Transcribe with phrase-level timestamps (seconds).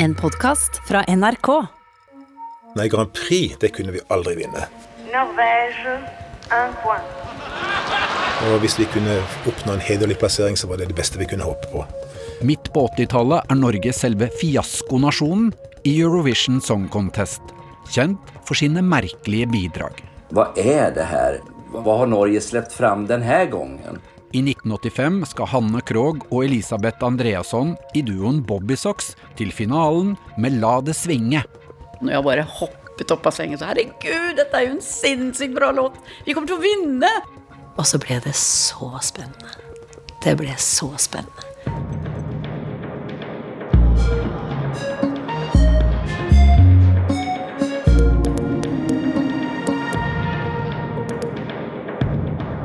[0.00, 1.48] En podkast fra NRK.
[2.74, 4.68] Nei, Grand Prix det kunne vi aldri vinne.
[5.10, 5.94] Norvège,
[6.54, 7.16] un point.
[8.46, 9.16] Og hvis vi kunne
[9.50, 11.82] oppnå en hederlig plassering, så var det det beste vi kunne håpe på.
[12.46, 15.50] Midt på 80-tallet er Norge selve fiaskonasjonen
[15.82, 17.42] i Eurovision Song Contest,
[17.90, 19.98] kjent for sine merkelige bidrag.
[20.30, 21.40] Hva er det her?
[21.74, 23.98] Hva har Norge sluppet fram denne här gången?
[24.28, 30.74] I 1985 skal Hanne Krogh og Elisabeth Andreasson i duoen Bobbysocks til finalen med La
[30.84, 31.40] det svinge.
[32.02, 35.70] Når jeg bare hoppet opp av sengen så Herregud, dette er jo en sinnssykt bra
[35.72, 35.96] låt!
[36.26, 37.12] Vi kommer til å vinne!
[37.78, 39.54] Og så ble det så spennende.
[40.20, 41.48] Det ble så spennende.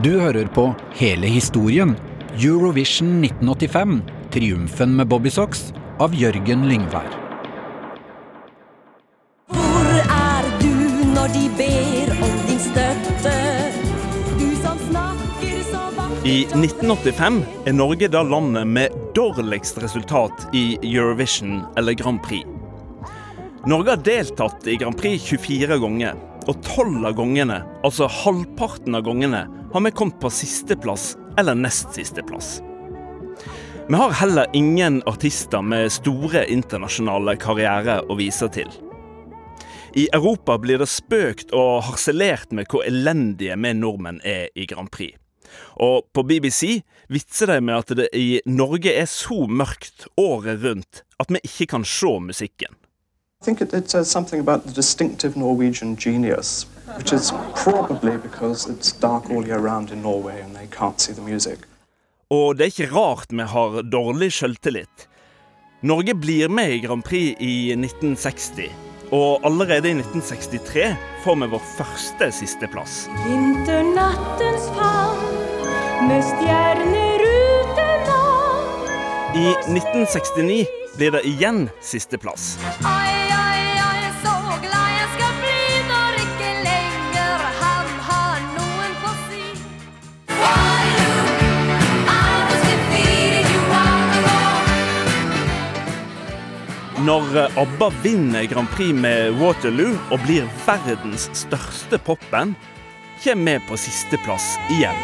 [0.03, 0.65] Du hører på
[0.99, 1.93] hele historien.
[2.35, 4.01] Eurovision 1985,
[4.33, 5.69] triumfen med Bobbysocks,
[6.03, 7.07] av Jørgen Lyngvær.
[9.53, 10.73] Hvor er du
[11.13, 13.37] når de ber om din støtte?
[14.41, 17.39] Du som snakker så vakkert I 1985
[17.71, 22.43] er Norge da landet med dårligst resultat i Eurovision eller Grand Prix.
[23.71, 29.07] Norge har deltatt i Grand Prix 24 ganger, og 12 av gangene, altså halvparten av
[29.07, 32.61] gangene, har vi kommet på sisteplass eller nest sisteplass.
[33.87, 38.69] Vi har heller ingen artister med store internasjonale karrierer å vise til.
[39.97, 44.91] I Europa blir det spøkt og harselert med hvor elendige vi nordmenn er i Grand
[44.93, 45.17] Prix.
[45.81, 51.01] Og på BBC vitser de med at det i Norge er så mørkt året rundt
[51.17, 52.77] at vi ikke kan se musikken.
[53.41, 58.69] I think it, it says something about the distinctive Norwegian genius, which is probably because
[58.69, 61.59] it's dark all year round in Norway and they can't see the music.
[62.31, 65.07] Og det er ikke rart vi har dårlig selvtillit.
[65.83, 68.71] Norge blir med i Grand Prix i 1960,
[69.11, 70.95] og allerede i 1963
[71.25, 73.03] får vi vår første sisteplass.
[73.27, 78.13] Vinternattens favn med stjerner utenat.
[79.35, 80.65] I 1969
[80.97, 82.53] blir det igjen sisteplass.
[97.03, 102.53] Når eh, ABBA vinner Grand Prix med Waterloo og blir verdens største popband,
[103.23, 105.01] kommer vi på sisteplass igjen.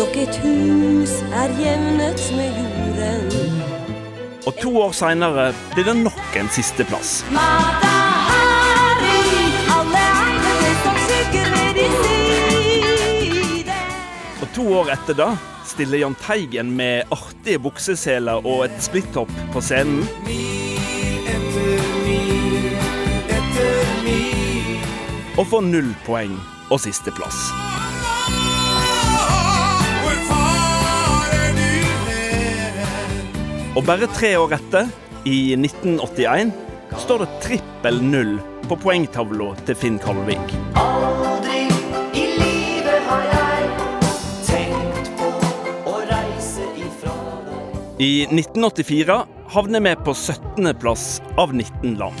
[0.00, 3.62] Nok et hus er jevnet med jorden.
[4.50, 5.46] Og to år seinere
[5.76, 7.22] blir det nok en sisteplass.
[14.42, 15.30] Og to år etter da
[15.66, 20.06] stiller Jahn Teigen med artige bukseseler og et splittopp på scenen.
[25.38, 26.34] Og får null poeng
[26.70, 27.48] og sisteplass.
[33.72, 34.90] Og bare tre år etter,
[35.24, 36.52] i 1981,
[37.06, 38.34] står det trippel null
[38.68, 40.52] på poengtavla til Finn Kalvik.
[48.02, 50.74] I 1984 havner vi på 17.
[50.80, 52.14] plass av 19 land.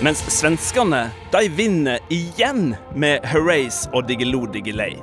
[0.00, 4.94] Mens svenskene de vinner igjen med Hurrays og Diggiloo Diggiley.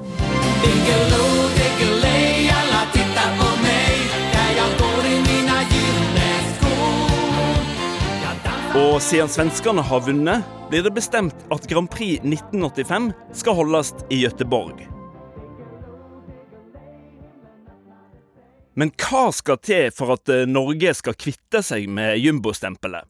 [8.78, 13.08] Og siden svenskene har vunnet, blir det bestemt at Grand Prix 1985
[13.40, 14.84] skal holdes i Gøteborg.
[18.78, 23.10] Men hva skal til for at eh, Norge skal kvitte seg med jumbostempelet?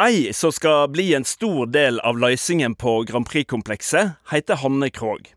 [0.00, 5.34] Ei som skal bli en stor del av løsningen på Grand Prix-komplekset, heter Hanne Krogh.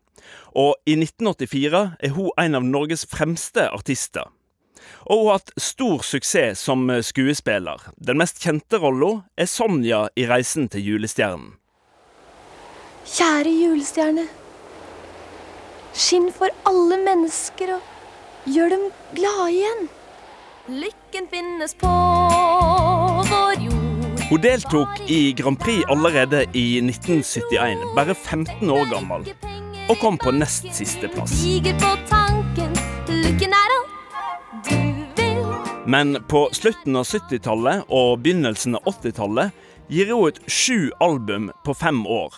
[0.56, 4.32] Og i 1984 er hun en av Norges fremste artister.
[5.06, 7.82] Og hun har hatt stor suksess som skuespiller.
[7.98, 11.56] Den mest kjente rolla er Sonja i 'Reisen til julestjernen'.
[13.10, 14.28] Kjære julestjerne.
[15.94, 17.82] Skinn for alle mennesker og
[18.46, 18.84] gjør dem
[19.18, 19.88] glade igjen.
[20.70, 23.80] Lykken finnes på vår jord.
[24.30, 29.26] Hun deltok i Grand Prix allerede i 1971, bare 15 år gammel,
[29.90, 31.34] og kom på nest siste plass.
[33.10, 33.69] Lykken er.
[35.90, 39.56] Men på slutten av 70-tallet og begynnelsen av 80-tallet
[39.90, 42.36] gir hun ut sju album på fem år.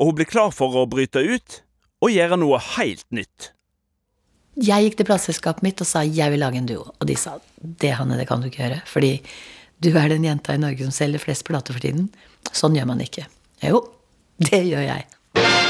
[0.00, 1.58] Og hun blir klar for å bryte ut,
[2.00, 3.50] og gjøre noe helt nytt.
[4.56, 6.86] Jeg gikk til plateselskapet mitt og sa jeg vil lage en duo.
[6.96, 8.80] Og de sa det, Hanne, det kan du ikke gjøre.
[8.88, 9.12] Fordi
[9.84, 12.08] du er den jenta i Norge som selger flest plater for tiden.
[12.56, 13.28] Sånn gjør man ikke.
[13.68, 13.84] Jo,
[14.40, 15.61] det gjør jeg.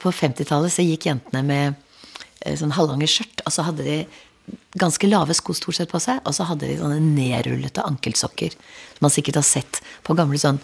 [0.00, 1.78] På 50-tallet så gikk jentene med
[2.44, 3.98] eh, sånn halvlange skjørt, og så hadde de
[4.80, 8.56] ganske lave sko stort sett på seg, og så hadde de sånne nedrullete ankelsokker.
[8.96, 10.60] Som man sikkert har sett på gamle sånn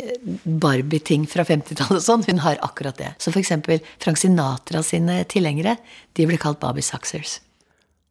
[0.00, 2.26] eh, Barbie-ting fra 50-tallet og sånn.
[2.28, 3.14] Hun har akkurat det.
[3.18, 5.78] Så for eksempel Frank Sinatra sine tilhengere,
[6.18, 7.38] de ble kalt Barbie Soxers.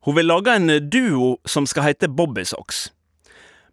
[0.04, 2.89] Hun vil lage en duo som skal hete Bobby Socks.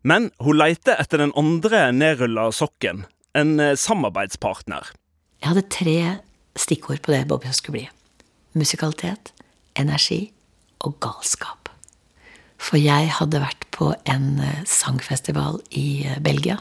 [0.06, 3.04] Men hun leter etter den andre nedrulla sokken,
[3.36, 4.94] en eh, samarbeidspartner.
[5.40, 5.96] Jeg hadde tre
[6.58, 7.86] stikkord på det Bobby skulle bli.
[8.58, 9.32] Musikalitet,
[9.78, 10.32] energi
[10.80, 11.70] og galskap.
[12.60, 16.58] For jeg hadde vært på en eh, sangfestival i eh, Belgia.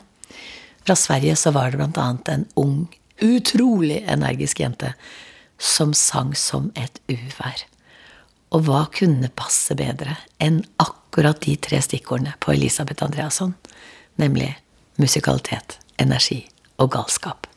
[0.86, 2.88] Fra Sverige så var det annet en ung,
[3.20, 4.94] utrolig energisk jente
[5.60, 7.66] som sang som et uvær.
[8.56, 13.54] Og hva kunne passe bedre enn akkurat de tre stikkordene på Elisabeth Andreasson?
[14.18, 14.54] Nemlig
[14.98, 16.46] musikalitet, energi
[16.80, 17.49] og galskap.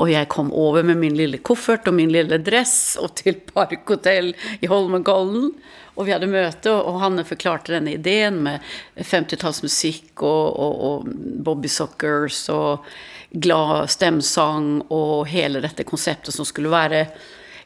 [0.00, 4.32] Og jeg kom over med min lille koffert og min lille dress og til Parkhotell
[4.60, 5.50] i Holmenkollen.
[5.92, 8.64] Og vi hadde møte, og Hanne forklarte denne ideen med
[8.96, 11.10] 50-tallsmusikk og, og, og
[11.44, 12.86] Bobby Sockers og
[13.32, 17.06] glad stemsang og hele dette konseptet som skulle være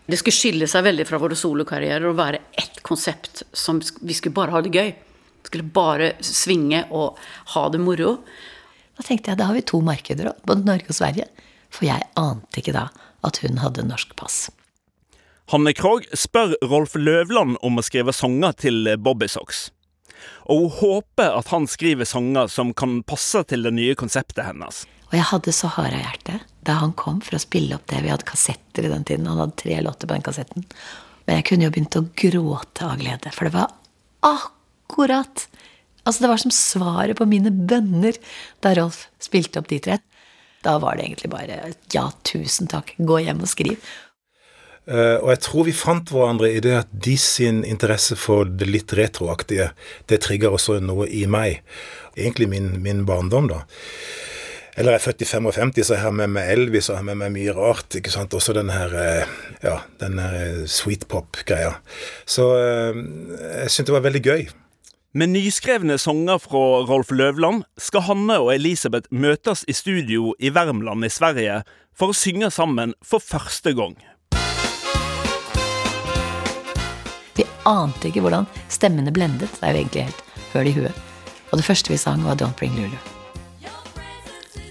[0.07, 4.37] Det skulle skille seg veldig fra våre solokarrierer og være ett konsept som vi skulle
[4.37, 4.93] bare ha det gøy.
[5.47, 7.19] Skulle bare svinge og
[7.55, 8.13] ha det moro.
[8.95, 11.27] Da tenkte jeg da har vi to markeder, både Norge og Sverige.
[11.71, 12.89] For jeg ante ikke da
[13.27, 14.47] at hun hadde norsk pass.
[15.53, 19.69] Hanne Krogh spør Rolf Løvland om å skrive sanger til Bobby Socks.
[20.51, 24.85] Og hun håper at han skriver sanger som kan passe til det nye konseptet hennes.
[25.07, 28.03] Og jeg hadde så harde hjerte da han kom for å spille opp det.
[28.03, 29.29] Vi hadde kassetter i den tiden.
[29.31, 30.67] Han hadde tre låter på den kassetten.
[31.27, 33.75] Men jeg kunne jo begynt å gråte av glede, for det var
[34.27, 35.49] akkurat
[36.07, 38.15] Altså, det var som svaret på mine bønner
[38.63, 39.97] da Rolf spilte opp de tre.
[40.67, 41.61] Da var det egentlig bare
[41.95, 43.79] ja, tusen takk, gå hjem og skriv.
[44.87, 48.69] Uh, og jeg tror vi fant hverandre i det at de sin interesse for det
[48.71, 49.73] litt retroaktige,
[50.07, 51.63] det trigger også noe i meg.
[52.15, 53.65] Egentlig min, min barndom, da.
[54.77, 57.19] Eller jeg er født i 55, så jeg har med meg Elvis og jeg med
[57.23, 57.97] meg mye rart.
[57.97, 58.35] ikke sant?
[58.37, 59.31] Også den her eh,
[59.65, 61.79] ja, den her sweet pop-greia.
[62.29, 62.99] Så eh,
[63.63, 64.45] jeg syntes det var veldig gøy.
[65.17, 71.07] Med nyskrevne sanger fra Rolf Løvland skal Hanne og Elisabeth møtes i studio i Värmland
[71.07, 71.63] i Sverige
[71.97, 73.95] for å synge sammen for første gang.
[77.39, 79.57] Vi ante ikke hvordan stemmene blendet.
[79.57, 80.21] Det er jo egentlig helt
[80.53, 81.01] høl i huet.
[81.49, 83.01] Og det første vi sang, var Don't Bring Lulu.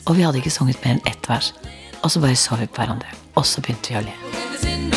[0.06, 1.56] Og vi hadde ikke sunget mer enn ett vers.
[2.04, 3.18] Og så bare så vi på hverandre.
[3.34, 4.95] Og så begynte vi å le.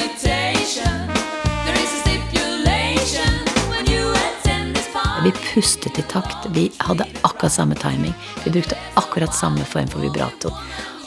[5.25, 6.47] Vi pustet i takt.
[6.55, 8.15] Vi hadde akkurat samme timing.
[8.45, 10.53] Vi brukte akkurat samme form for vibrato.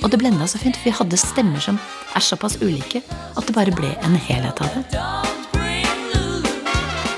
[0.04, 1.78] Og det blenda så fint, for vi hadde stemmer som
[2.16, 4.84] er såpass ulike at det bare ble en helhet av det.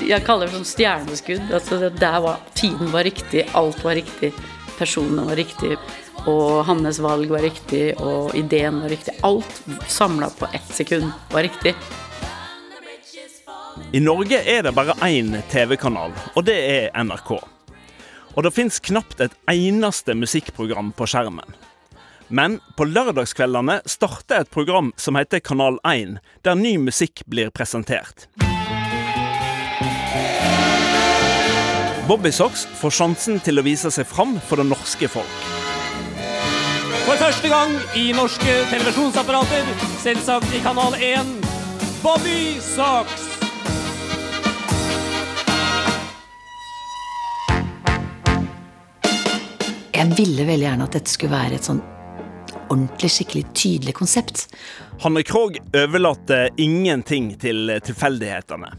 [0.04, 1.50] Jeg kaller det sånn stjerneskudd.
[1.56, 4.34] Altså der var, tiden var riktig, alt var riktig.
[4.78, 5.78] Personene var riktig,
[6.30, 9.16] og hans valg var riktig, og ideen var riktig.
[9.26, 11.74] Alt samla på ett sekund var riktig.
[13.94, 17.36] I Norge er det bare én TV-kanal, og det er NRK.
[18.34, 21.56] Og det fins knapt et eneste musikkprogram på skjermen.
[22.34, 28.28] Men på lørdagskveldene starter et program som heter Kanal 1, der ny musikk blir presentert.
[32.08, 35.46] Bobby Socks får sjansen til å vise seg fram for det norske folk.
[37.04, 39.70] For første gang i norske televisjonsapparater,
[40.04, 41.38] selvsagt i Kanal 1,
[42.04, 42.58] Bobby
[50.04, 51.78] Jeg ville veldig gjerne at dette skulle være et sånn
[52.74, 54.42] ordentlig, skikkelig tydelig konsept.
[55.00, 58.74] Hanne Krogh overlater ingenting til tilfeldighetene.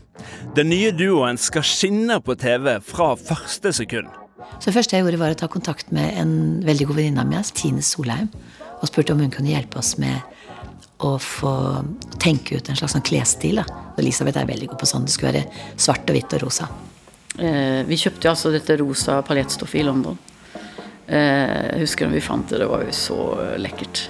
[0.58, 4.10] Den nye duoen skal skinne på TV fra første sekund.
[4.58, 6.34] Så det første jeg gjorde, var å ta kontakt med en
[6.66, 8.28] veldig god venninne av meg, Tine Solheim,
[8.82, 10.20] og spurte om hun kunne hjelpe oss med
[11.08, 11.54] å få
[12.20, 13.62] tenke ut en slags sånn klesstil.
[13.62, 13.80] da.
[13.96, 15.08] Elisabeth er veldig god på sånn.
[15.08, 16.68] Det skulle være svart og hvitt og rosa.
[17.40, 20.20] Eh, vi kjøpte jo altså dette rosa paljettstoffet i London.
[21.06, 22.62] Jeg husker når vi fant det.
[22.62, 24.06] Det var jo så eh, lekkert.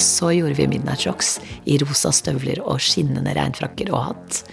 [0.00, 4.44] Så gjorde vi Midnight Rocks i rosa støvler og skinnende regnfrakker og hatt.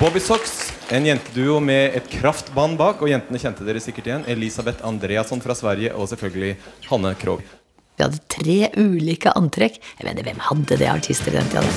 [0.00, 3.02] Bobby Socks, en jenteduo med et kraftband bak.
[3.04, 4.28] Og jentene kjente dere sikkert igjen.
[4.32, 6.54] Elisabeth Andreasson fra Sverige og selvfølgelig
[6.88, 7.59] Hanne Krogh.
[8.00, 9.74] Vi hadde tre ulike antrekk.
[9.98, 11.68] Jeg vet hvem hadde det artister i den tida.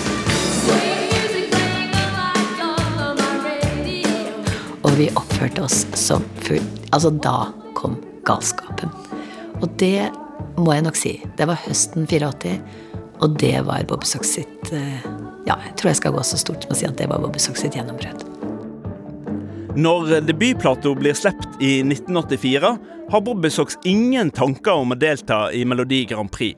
[4.88, 6.63] Og vi oppførte oss som full
[6.94, 8.94] Altså, da kom galskapen.
[9.60, 10.13] Og det
[10.56, 11.18] må jeg nok si.
[11.36, 12.56] Det var høsten 84,
[13.20, 15.03] og det var Bob Socks sitt eh,
[15.44, 17.36] Ja, jeg tror jeg skal gå så stort som å si at det var Bob
[17.36, 18.33] Socks sitt gjennombrudd.
[19.74, 22.70] Når debutplata blir sluppet i 1984,
[23.10, 26.53] har Bobby Socks ingen tanker om å delta i Melodi Grand Prix.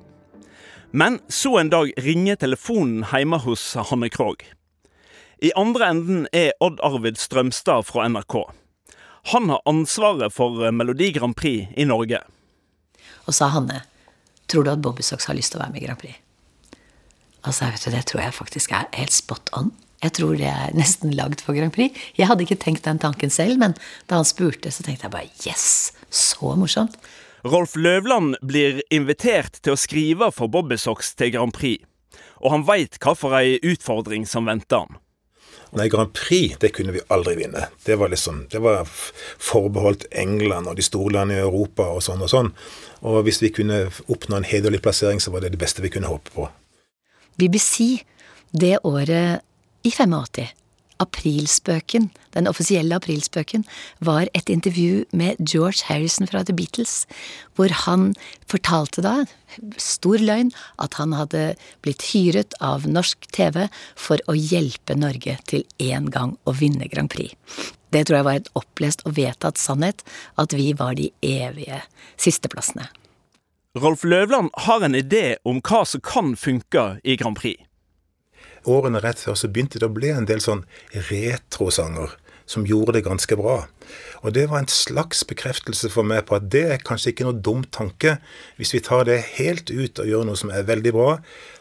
[0.92, 4.44] Men så en dag ringer telefonen hjemme hos Hanne Krogh.
[5.40, 8.36] I andre enden er Odd Arvid Strømstad fra NRK.
[9.32, 12.20] Han har ansvaret for Melodi Grand Prix i Norge.
[13.32, 13.86] Og sa Hanne,
[14.52, 16.20] tror du at Bobby Socks har lyst til å være med i Grand Prix?
[17.48, 19.72] Altså, vet du, det tror jeg faktisk er helt spot on.
[20.06, 21.96] Jeg tror det er nesten lagd for Grand Prix.
[22.18, 23.74] Jeg hadde ikke tenkt den tanken selv, men
[24.10, 27.00] da han spurte, så tenkte jeg bare yes, så morsomt.
[27.46, 31.82] Rolf Løvland blir invitert til å skrive for Bobbysocks til Grand Prix.
[32.42, 32.98] Og han veit
[33.38, 35.02] ei utfordring som venter han.
[35.76, 37.68] Nei, Grand Prix det kunne vi aldri vinne.
[37.86, 42.22] Det var liksom, det var forbeholdt England og de store landene i Europa og sånn
[42.22, 42.54] og sånn.
[43.02, 46.12] Og hvis vi kunne oppnå en hederlig plassering, så var det det beste vi kunne
[46.12, 46.48] håpe på.
[47.36, 48.06] BBC
[48.56, 49.44] det året
[49.86, 50.50] i 85,
[51.04, 53.66] aprilspøken, den offisielle aprilspøken,
[54.00, 57.04] var et intervju med George Harrison fra The Beatles,
[57.56, 58.14] hvor han
[58.52, 59.16] fortalte da,
[59.78, 63.68] stor løgn, at han hadde blitt hyret av norsk TV
[64.00, 67.36] for å hjelpe Norge til en gang å vinne Grand Prix.
[67.92, 70.04] Det tror jeg var et opplest og vedtatt sannhet,
[70.40, 71.84] at vi var de evige
[72.20, 72.88] sisteplassene.
[73.76, 77.60] Rolf Løvland har en idé om hva som kan funke i Grand Prix.
[78.66, 80.66] Årene rett før så begynte det å bli en del sånn
[81.10, 83.64] retrosanger som gjorde det ganske bra.
[84.22, 87.42] Og det var en slags bekreftelse for meg på at det er kanskje ikke noe
[87.48, 88.18] dum tanke.
[88.60, 91.10] Hvis vi tar det helt ut og gjør noe som er veldig bra,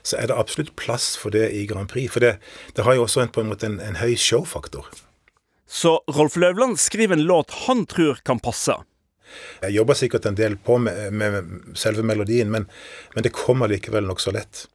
[0.04, 2.12] så er det absolutt plass for det i Grand Prix.
[2.12, 2.36] For det,
[2.76, 4.88] det har jo også en, på en måte en, en høy showfaktor.
[5.64, 8.76] Så Rolf Løvland skriver en låt han tror kan passe.
[9.64, 12.68] Jeg jobber sikkert en del på med, med selve melodien, men,
[13.16, 14.66] men det kommer likevel nokså lett.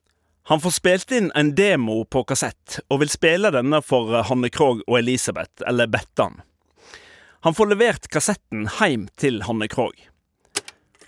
[0.43, 4.81] Han får spilt inn en demo på kassett, og vil spille denne for Hanne Krogh
[4.88, 6.39] og Elisabeth, eller Bettan.
[7.46, 10.08] Han får levert kassetten hjem til Hanne Krogh.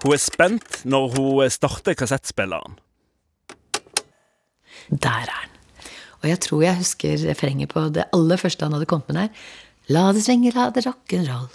[0.02, 2.78] Hun er spent når hun starter kassettspilleren.
[4.92, 5.58] Der er den.
[6.22, 9.44] Og jeg tror jeg husker refrenget på det aller første han hadde kommet med der.
[9.90, 11.50] La det svinge, la det rock'n'roll.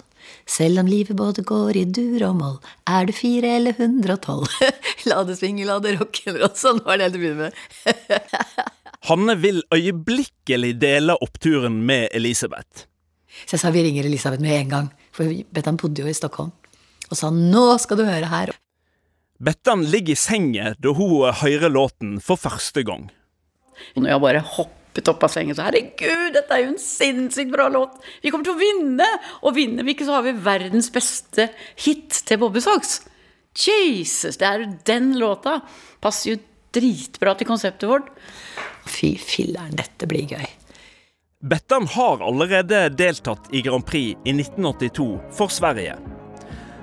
[0.47, 2.57] Selv om livet både går i dur og moll,
[2.89, 4.59] er du fire eller hundre og tolv.
[5.09, 6.53] la det svinge, la det rock'n'roll.
[6.57, 8.37] Sånn var det å begynne med.
[9.09, 12.87] Hanne vil øyeblikkelig dele oppturen med Elisabeth.
[13.45, 16.53] Så jeg sa vi ringer Elisabeth med en gang, for Bettan bodde jo i Stockholm.
[17.07, 18.55] Og sa nå skal du høre her.
[19.37, 23.07] Bettan ligger i sengen da hun hører låten for første gang.
[23.95, 24.45] Når jeg bare
[24.97, 27.99] hoppet opp av sengen, så herregud, dette er jo en sinnssykt bra låt!
[28.21, 29.05] Vi kommer til å vinne!
[29.43, 33.03] Og vinner vi ikke, så har vi verdens beste hit til Bobby Socks.
[33.57, 35.61] Jesus, det er jo den låta!
[36.01, 36.39] Passer jo
[36.73, 38.09] dritbra til konseptet vårt.
[38.87, 40.47] Fy filler'n, dette blir gøy.
[41.47, 45.99] Bettan har allerede deltatt i Grand Prix i 1982 for Sverige.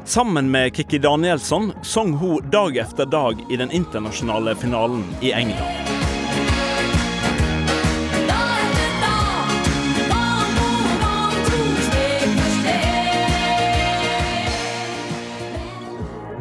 [0.06, 6.03] Sammen med Kikki Danielsson sang hun dag efter dag i den internasjonale finalen i England.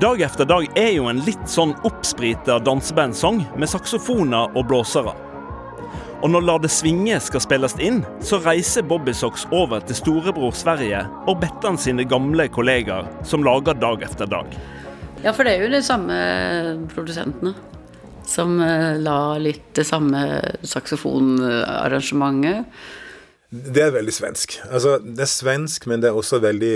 [0.04, 5.14] Dag efter dag er jo en litt sånn oppsprita dansebandsang med saksofoner og blåsere.
[6.20, 10.52] Og når La det svinge skal spilles inn, så reiser Bobby Socks over til storebror
[10.60, 14.52] Sverige og Bettan sine gamle kollegaer, som lager Dag efter dag.
[15.24, 16.12] Ja, for det er jo de samme
[16.92, 17.56] produsentene
[18.28, 22.68] som eh, la litt det samme saksofonarrangementet.
[23.56, 24.68] Det er veldig svensk.
[24.68, 26.76] Altså, det er svensk, men det er også veldig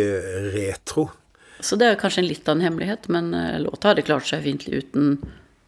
[0.56, 1.12] retro.
[1.60, 4.44] Så det er kanskje en litt av en hemmelighet, men eh, låta hadde klart seg
[4.46, 5.18] fint uten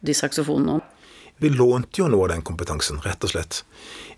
[0.06, 0.80] de saksofonene.
[1.40, 3.62] Vi lånte jo noe av den kompetansen, rett og slett.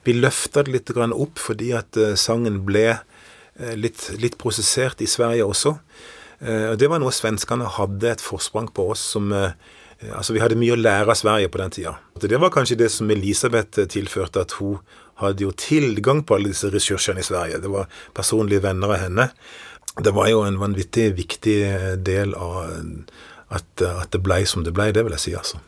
[0.03, 5.09] Vi løfta det litt opp fordi at eh, sangen ble eh, litt, litt prosessert i
[5.09, 5.77] Sverige også.
[6.43, 9.31] Og det var noe svenskene hadde et forsprang på oss som
[10.03, 11.93] Altså, vi hadde mye å lære av Sverige på den tida.
[12.19, 14.81] Det var kanskje det som Elisabeth tilførte, at hun
[15.23, 17.61] hadde jo tilgang på alle disse ressursene i Sverige.
[17.63, 17.87] Det var
[18.17, 19.29] personlige venner av henne.
[20.03, 22.63] Det var jo en vanvittig viktig eh, del av
[23.53, 25.61] at, at det blei som det blei, det vil jeg si, altså.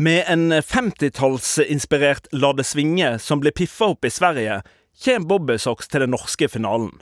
[0.00, 4.62] Med en 50-tallsinspirert La det svinge som ble piffa opp i Sverige,
[5.04, 6.94] kommer Bobby Socks til den norske finalen.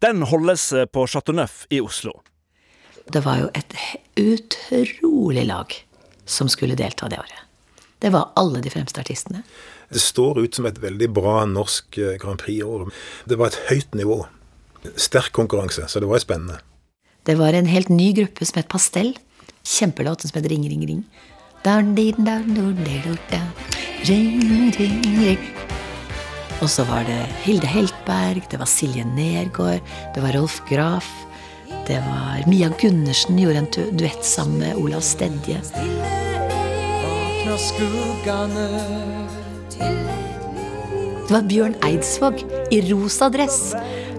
[0.00, 2.20] Den holdes eh, på Chateau Neuf i Oslo.
[3.12, 3.76] Det var jo et
[4.16, 5.74] utrolig lag
[6.24, 7.42] som skulle delta det året.
[7.98, 9.42] Det var alle de fremste artistene.
[9.88, 12.88] Det står ut som et veldig bra norsk eh, Grand Prix-år.
[13.28, 14.22] Det var et høyt nivå.
[14.96, 16.60] Sterk konkurranse, så det var spennende.
[17.26, 19.16] Det var en helt ny gruppe som het Pastell.
[19.66, 21.04] Kjempelåt som het Ring, ring, ring.
[24.06, 25.38] Ring, ring, ring.
[26.62, 29.82] Og så var det Hilde Heltberg, det var Silje Nergård,
[30.14, 31.08] det var Rolf Graf.
[31.86, 35.60] Det var Mia Gundersen gjorde en duett sammen med Olav Stedje.
[41.26, 43.74] Det var Bjørn Eidsvåg i rosa dress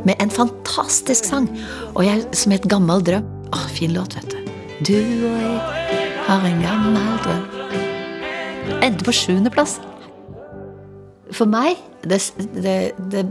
[0.08, 1.50] med en fantastisk sang.
[1.96, 3.28] Og jeg som et gammel drøm.
[3.56, 4.54] Å, fin låt, vet du.
[4.88, 4.98] Du
[5.28, 7.46] og jeg har en gammel drøm.
[8.84, 9.78] Endte på sjuendeplass.
[11.36, 12.22] For meg det,
[12.56, 12.78] det,
[13.12, 13.26] det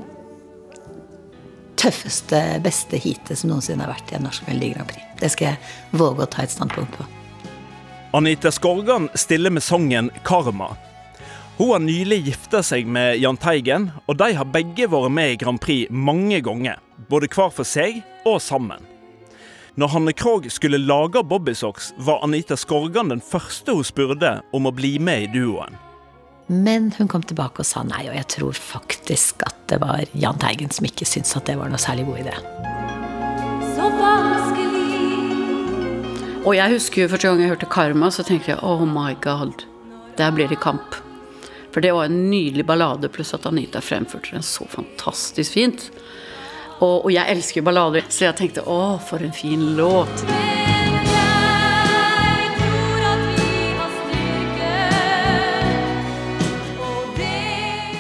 [1.81, 5.05] tøffeste, beste heatet som noensinne har vært i en norsk Melodi Grand Prix.
[5.21, 7.07] Det skal jeg våge å ta et standpunkt på.
[8.17, 10.86] Anita Skorgan stiller med sangen 'Karma'.
[11.57, 15.39] Hun har nylig gifta seg med Jahn Teigen, og de har begge vært med i
[15.41, 16.83] Grand Prix mange ganger.
[17.09, 18.85] Både hver for seg og sammen.
[19.81, 24.73] Når Hanne Krogh skulle lage Bobbysocks, var Anita Skorgan den første hun spurte om å
[24.77, 25.81] bli med i duoen.
[26.53, 30.37] Men hun kom tilbake og sa nei, og jeg tror faktisk at det var Jahn
[30.45, 32.37] Teigen som ikke syntes at det var noe særlig god idé.
[33.73, 34.77] Så vanskelig
[36.45, 39.65] Og jeg husker jo første gang jeg hørte Karma, så tenkte jeg oh my god,
[40.21, 41.06] der blir det kamp.
[41.77, 45.83] For det var en nydelig ballade, pluss at Anita fremførte den så fantastisk fint.
[46.79, 50.25] Og, og jeg elsker ballader, så jeg tenkte å, for en fin låt.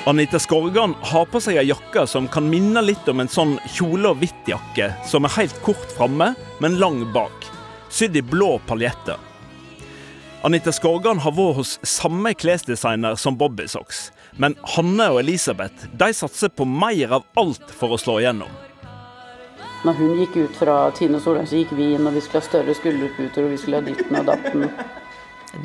[0.08, 4.14] Anita Skorgan har på seg ei jakke som kan minne litt om en sånn kjole
[4.14, 6.32] og hvitt-jakke, som er helt kort framme,
[6.64, 7.52] men lang bak.
[7.92, 9.25] Sydd i blå paljetter.
[10.46, 16.06] Anita Skorgan har vært hos samme klesdesigner som Bobby Socks, men Hanne og Elisabeth de
[16.14, 18.52] satser på mer av alt for å slå igjennom.
[19.82, 22.46] Når hun gikk ut fra Tine Solheim, så gikk vi inn, og vi skulle ha
[22.46, 24.68] større skulderputer, og vi skulle ha ditten og datten.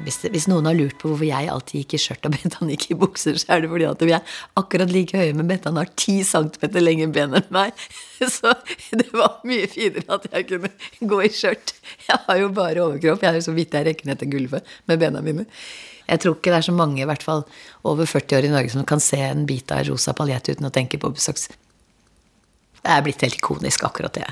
[0.05, 2.87] Hvis, hvis noen har lurt på hvorfor jeg alltid gikk i skjørt og Bettan gikk
[2.93, 5.91] i bukser, så er det fordi at vi er akkurat like høye, men Bettan har
[5.99, 7.85] ti centimeter lengre ben enn meg.
[8.21, 8.51] Så
[8.93, 10.69] det var mye finere at jeg kunne
[11.09, 11.73] gå i skjørt.
[12.05, 13.23] Jeg har jo bare overkropp.
[13.25, 15.47] Jeg er jo så vidt jeg rekker ned til gulvet med bena mine.
[16.05, 17.41] Jeg tror ikke det er så mange, i hvert fall
[17.87, 20.73] over 40 år i Norge, som kan se en bit av rosa paljett uten å
[20.73, 21.49] tenke på besøks...
[22.81, 24.29] Det er blitt helt ikonisk, akkurat det.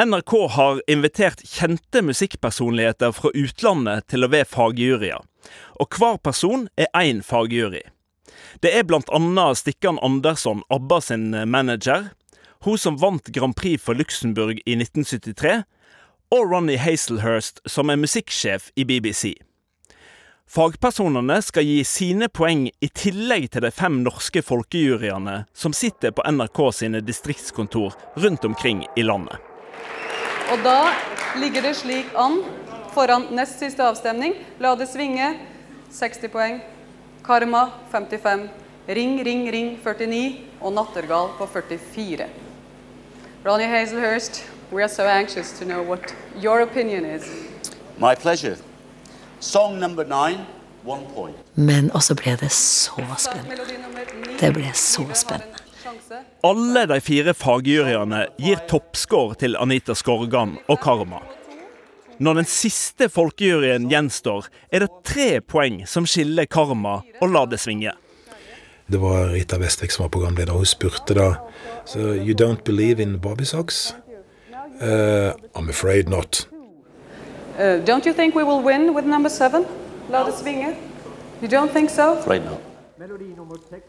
[0.00, 5.22] NRK har invitert kjente musikkpersonligheter fra utlandet til å være fagjuryer.
[5.80, 7.80] Og hver person er én fagjury.
[8.60, 12.10] Det er blant annet Stikkan Andersson, ABBA sin manager,
[12.68, 15.64] hun som vant Grand Prix for Luxembourg i 1973,
[16.28, 19.32] og Ronny Hazelhurst, som er musikksjef i BBC.
[20.44, 26.28] Fagpersonene skal gi sine poeng i tillegg til de fem norske folkejuryene som sitter på
[26.36, 29.40] NRK sine distriktskontor rundt omkring i landet.
[30.52, 30.78] Og da
[31.40, 32.40] ligger det slik an
[32.94, 34.34] foran nest siste avstemning.
[34.62, 35.32] La det svinge
[35.92, 36.60] 60 poeng.
[37.26, 38.48] Karma 55.
[38.88, 40.46] Ring, ring, ring 49.
[40.60, 42.28] Og Nattergal på 44.
[43.46, 47.22] Ronny Hazelhurst, we are so anxious to know what your opinion is.
[47.98, 48.56] My pleasure.
[49.40, 50.46] Song number nine,
[50.84, 51.36] one point.
[51.54, 53.56] Men også ble det så spennende.
[54.40, 55.55] Det ble så spennende.
[56.46, 61.20] Alle de fire fagjuryene gir toppscore til Anita Skorgan og Karma.
[62.18, 67.60] Når den siste folkejuryen gjenstår, er det tre poeng som skiller Karma og La det
[67.60, 67.92] svinge.
[68.86, 70.54] Det var Rita Westvik som var programleder.
[70.54, 71.34] Hun spurte da
[71.84, 73.94] so, You don't believe in Bobby Socks?
[74.80, 76.46] Uh, I'm afraid not.
[77.58, 79.64] Uh, don't you think we will win with number seven?
[80.10, 80.76] La det svinge.
[81.42, 82.18] You don't think so?
[82.18, 82.65] Afraid now.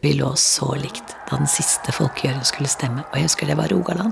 [0.01, 3.71] Vi lå så likt da den siste folkegjøren skulle stemme, og jeg husker det var
[3.71, 4.11] Rogaland.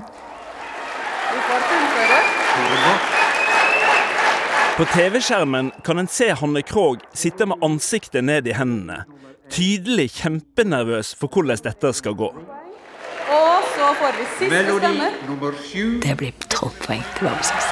[4.76, 9.02] På TV-skjermen kan en se Hanne Krogh sitte med ansiktet ned i hendene.
[9.52, 12.32] Tydelig kjempenervøs for hvordan dette skal gå.
[13.36, 15.10] Og så får vi siste stemme.
[16.06, 17.68] Det blir tolv poeng til Babelsøs.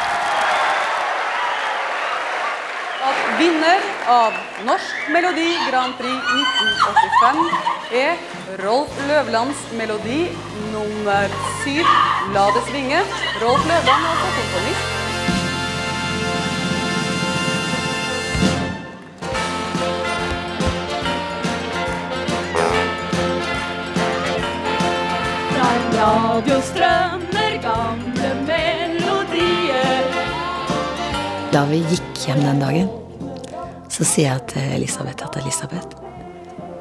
[3.04, 4.32] At vinner av
[4.66, 8.18] Norsk Melodi Grand Prix 1985 er
[8.64, 10.28] Rolf Løvlands melodi
[10.72, 11.84] nummer syv,
[12.32, 13.06] 'La det svinge'.
[13.42, 14.94] Rolf Løvland er komponist.
[26.04, 30.18] radio strømmer gamle melodier.
[31.52, 33.03] Da vi gikk hjem den dagen,
[33.94, 36.00] så sier jeg til Elisabeth at Elisabeth,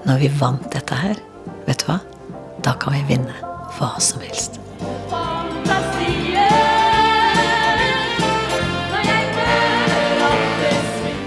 [0.07, 1.19] når vi vant dette her,
[1.67, 1.99] vet du hva?
[2.65, 3.35] Da kan vi vinne
[3.77, 4.57] hva som helst.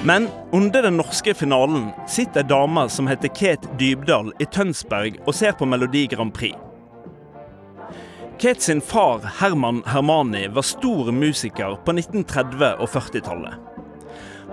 [0.07, 5.35] Men under den norske finalen sitter ei dame som heter Kate Dybdahl i Tønsberg og
[5.35, 6.55] ser på Melodi Grand Prix.
[8.43, 13.76] Kate sin far Herman Hermani var stor musiker på 1930- og 40-tallet.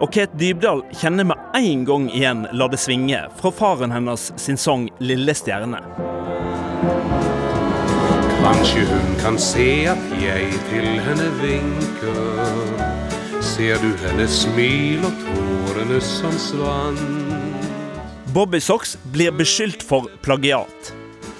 [0.01, 4.57] Og Kate Dybdahl kjenner med en gang igjen La det svinge fra faren hennes sin
[4.57, 5.81] sang 'Lille stjerne'.
[8.43, 12.73] Kanskje hun kan se at jeg til henne vinker.
[13.41, 16.99] Ser du hennes smil og tårene som svant?
[18.33, 20.93] Bobby Socks blir beskyldt for plagiat.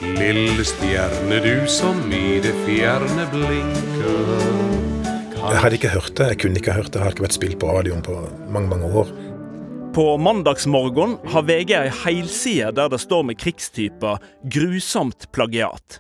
[0.04, 4.73] Lille stjerne, du som i det fjerne blinker.
[5.44, 6.26] Jeg hadde ikke hørt det.
[6.32, 7.00] Jeg kunne ikke hørt det.
[7.00, 8.14] Jeg har ikke vært spilt på radioen på
[8.54, 9.10] mange, mange år.
[9.94, 16.00] På mandagsmorgen har VG ei heilside der det står med krigstyper 'grusomt plagiat'.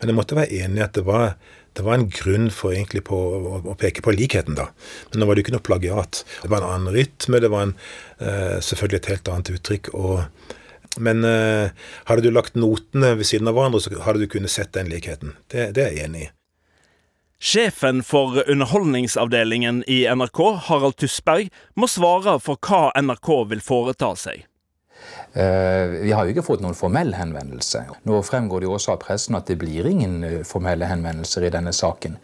[0.00, 1.36] Men jeg måtte være enig i at det var,
[1.76, 4.66] det var en grunn for egentlig på å, å peke på likheten, da.
[5.12, 6.24] Men nå var det ikke noe plagiat.
[6.42, 7.76] Det var en annen rytme, det var en,
[8.18, 9.92] eh, selvfølgelig et helt annet uttrykk.
[9.94, 10.50] Og,
[10.98, 11.70] men eh,
[12.10, 15.36] hadde du lagt notene ved siden av hverandre, så hadde du kunnet sett den likheten.
[15.46, 16.30] Det, det er jeg enig i.
[17.40, 24.42] Sjefen for underholdningsavdelingen i NRK, Harald Tusberg, må svare for hva NRK vil foreta seg.
[25.32, 27.86] Eh, Vi har jo ikke fått noen formell henvendelse.
[28.04, 31.52] Nå fremgår det jo også av pressen at det blir ingen eh, formelle henvendelser i
[31.54, 32.18] denne saken.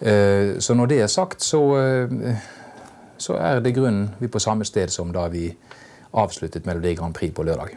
[0.00, 1.60] Eh, Så når det er sagt, så,
[3.20, 5.50] så er det grunnen vi på samme sted som da vi
[6.14, 7.76] avsluttet Melodi Grand Prix på lørdag.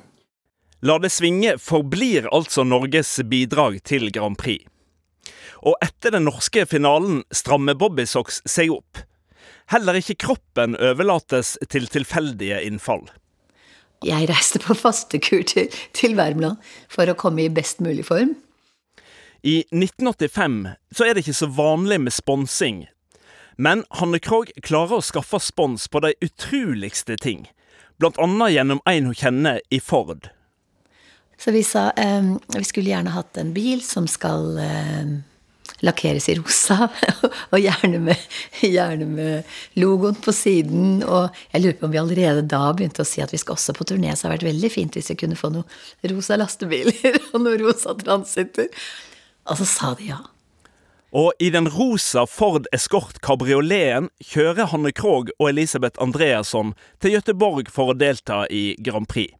[0.88, 4.63] La det svinge forblir altså Norges bidrag til Grand Prix.
[5.63, 9.03] Og etter den norske finalen strammer Bobby Socks seg opp.
[9.71, 13.07] Heller ikke kroppen overlates til tilfeldige innfall.
[14.05, 18.35] Jeg reiste på fastekur til, til Värmland for å komme i best mulig form.
[19.41, 20.61] I 1985
[20.95, 22.85] så er det ikke så vanlig med sponsing.
[23.57, 27.47] Men Hanne Krogh klarer å skaffe spons på de utroligste ting.
[27.97, 30.29] Blant annet gjennom en hun kjenner i Ford.
[31.37, 35.17] Så vi sa eh, vi skulle gjerne hatt en bil som skal eh,
[35.85, 36.87] lakkeres i rosa,
[37.51, 38.23] og gjerne med,
[38.61, 41.03] gjerne med logoen på siden.
[41.05, 43.75] Og jeg lurer på om vi allerede da begynte å si at vi skal også
[43.77, 47.21] på turné, så det hadde vært veldig fint hvis vi kunne få noen rosa lastebiler
[47.33, 48.71] og noen rosa transiter.
[49.47, 50.23] Og så sa de ja.
[51.15, 57.71] Og i den rosa Ford Escort kabrioleten kjører Hanne Krogh og Elisabeth Andreasson til Gøteborg
[57.71, 59.31] for å delta i Grand Prix.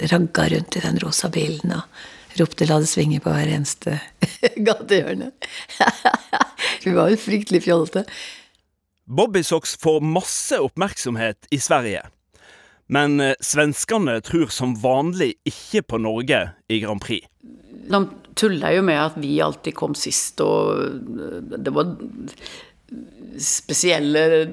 [0.00, 1.84] Ragga rundt i den rosa bilen og
[2.40, 3.98] ropte 'la det svinge' på hver eneste
[4.68, 5.30] gatehjørne.
[6.84, 8.04] vi var jo fryktelig fjollete.
[9.06, 12.02] Bobby Socks får masse oppmerksomhet i Sverige.
[12.86, 17.26] Men eh, svenskene tror som vanlig ikke på Norge i Grand Prix.
[17.86, 18.00] De
[18.38, 21.00] tulla jo med at vi alltid kom sist, og
[21.56, 21.96] det var
[23.42, 24.46] spesielle,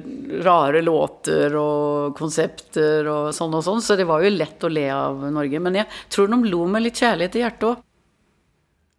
[0.43, 4.87] rare låter og konsepter og sånn og sånn, så det var jo lett å le
[4.91, 5.61] av Norge.
[5.63, 7.81] Men jeg tror de lo med litt kjærlighet i hjertet òg.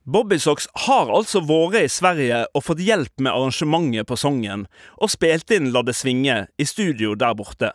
[0.05, 4.66] Bobby Socks har altså vært i Sverige og fått hjelp med arrangementet på sangen,
[5.01, 7.73] og spilt inn La det svinge i studio der borte.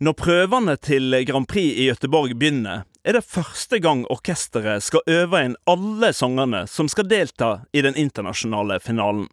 [0.00, 5.42] Når prøvene til Grand Prix i Gøteborg begynner, er det første gang orkesteret skal øve
[5.44, 9.26] inn alle sangene som skal delta i den internasjonale finalen.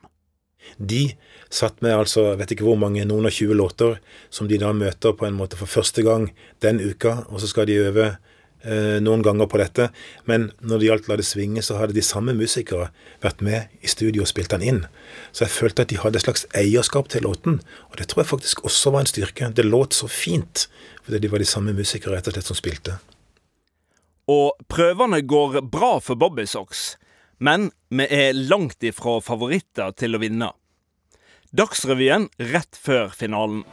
[0.77, 1.11] De
[1.49, 3.99] satt med altså, vet ikke hvor mange, noen og tjue låter,
[4.29, 6.29] som de da møter på en måte for første gang
[6.63, 8.07] den uka, og så skal de øve
[8.67, 9.89] eh, noen ganger på dette.
[10.29, 12.89] Men når det gjaldt La det svinge, så hadde de samme musikere
[13.23, 14.83] vært med i studio og spilt den inn.
[15.31, 18.33] Så jeg følte at de hadde et slags eierskap til låten, og det tror jeg
[18.35, 19.51] faktisk også var en styrke.
[19.55, 20.67] Det låt så fint,
[21.03, 22.99] fordi de var de samme musikere rett og slett som spilte.
[24.27, 26.97] Og prøvene går bra for Bobby Socks,
[27.37, 30.51] men vi er langt ifra favoritter til å vinne.
[31.55, 33.63] Dagsrevyen rett før finalen.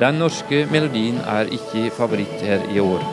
[0.00, 3.04] Den norske melodien er ikke favoritt her i år.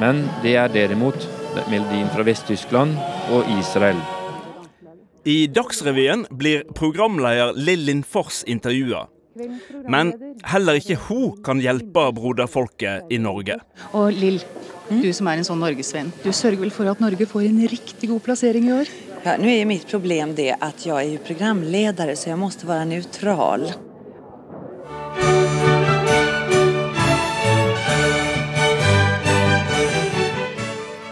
[0.00, 1.26] Men det er derimot
[1.68, 2.96] melodien fra Vest-Tyskland
[3.34, 4.00] og Israel.
[5.28, 9.04] I Dagsrevyen blir programleder Lillin Fors intervjua.
[9.88, 10.10] Men
[10.44, 13.60] heller ikke hun kan hjelpe broderfolket i Norge.
[13.96, 14.40] Og Lill,
[14.90, 18.10] du som er en sånn norgesvenn, du sørger vel for at Norge får en riktig
[18.10, 18.92] god plassering i år?
[19.24, 22.84] Ja, nu är mitt problem det att jag är jo programledare så jag måste vara
[22.84, 23.72] neutral.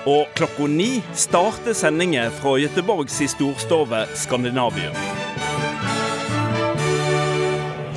[0.05, 4.95] Og klokka ni starter sendingen fra Göteborgs storstove Skandinavium.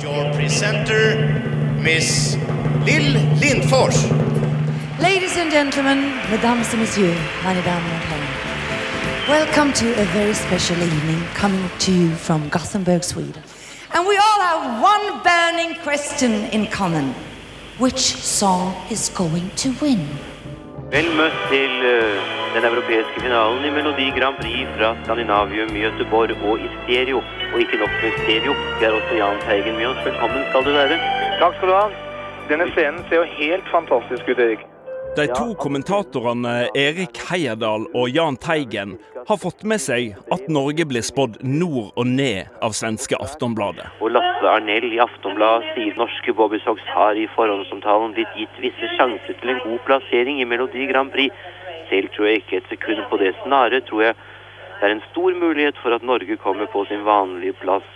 [0.02, 1.34] Your presenter,
[1.84, 2.36] Miss
[2.86, 4.04] Lill Lindfors.
[5.00, 8.33] Ladies and gentlemen, mesdames et messieurs, meine damer og Herren,
[9.28, 13.42] welcome to a very special evening coming to you from Gothenburg, Sweden.
[13.94, 17.14] And we all have one burning question in common.
[17.78, 20.04] Which song is going to win?
[20.92, 22.20] Vel møtt til eh,
[22.54, 27.22] den europeiske finalen i Melodi Grand Prix fra Skandinavium i Göteborg og i stereo.
[27.52, 30.04] Og ikke nok med stereo, vi har også Jahn Teigen med oss.
[30.04, 31.00] Velkommen skal du være.
[31.40, 31.88] Takk skal du ha.
[32.52, 34.73] Denne scenen ser jo helt fantastisk ut, Erik.
[35.16, 38.96] De to kommentatorene Erik Heierdal og Jahn Teigen
[39.28, 43.86] har fått med seg at Norge blir spådd nord og ned av svenske Aftonbladet.
[44.02, 48.90] Og Lasse Arnell i Aftonbladet sier norske Bobby Socks har i forhåndsomtalen blitt gitt visse
[48.96, 51.30] sjanser til en god plassering i Melodi Grand Prix.
[51.92, 53.36] Selv tror jeg ikke et sekund på det.
[53.44, 54.18] Snarere tror jeg
[54.80, 57.86] det er en stor mulighet for at Norge kommer på sin vanlige plass.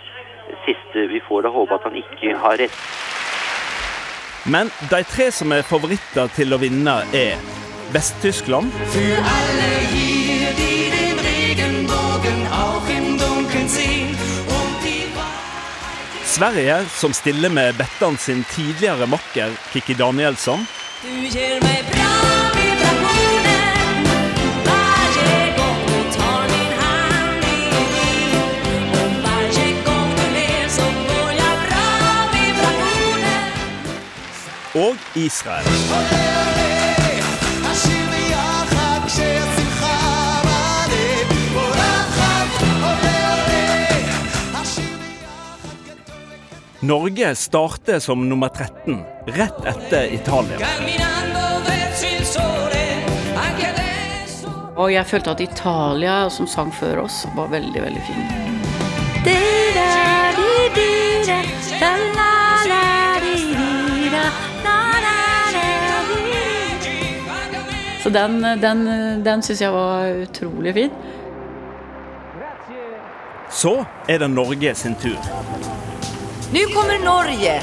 [0.63, 2.79] Siste, vi får da håpe at han ikke har rett.
[4.49, 7.37] Men de tre som er favoritter til å vinne, er
[7.93, 14.17] Vest-Tyskland, Für alle hier, die den Regenbogen auch im Dunkeln sehen.
[16.25, 20.67] Sverige, som stiller med Bettan sin tidligere makker Kikki Danielsson,
[21.01, 21.98] Du gir mig
[34.79, 35.65] og Israel.
[46.79, 49.03] Norge starter som nummer 13,
[49.35, 50.57] rett etter Italia.
[54.79, 58.23] Og jeg følte at Italia, som sang før oss, var veldig, veldig fin.
[59.27, 59.68] Det
[68.09, 68.79] Så den, den,
[69.23, 70.93] den syns jeg var utrolig fin.
[73.53, 75.19] Så er det Norge sin tur.
[76.49, 77.53] Nå kommer Norge!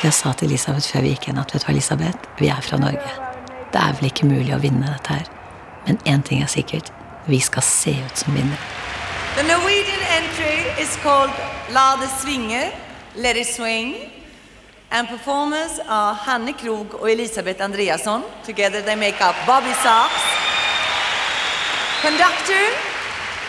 [0.00, 2.64] Jeg sa til Elisabeth før vi gikk igjen at vet du hva, Elisabeth, vi er
[2.64, 3.14] fra Norge.
[3.68, 5.32] Det er vel ikke mulig å vinne dette her.
[5.84, 6.88] Men én ting er sikkert.
[7.28, 8.64] Vi skal se ut som vinnere.
[9.36, 11.28] The Norwegian entry is called
[11.76, 12.70] La det svinge,
[13.20, 13.98] Let it swing.
[14.90, 18.22] And performers are Hanne Krog og Elisabeth Andreasson.
[18.46, 20.24] Together they make up Bobby Socks.
[22.00, 22.64] Conductor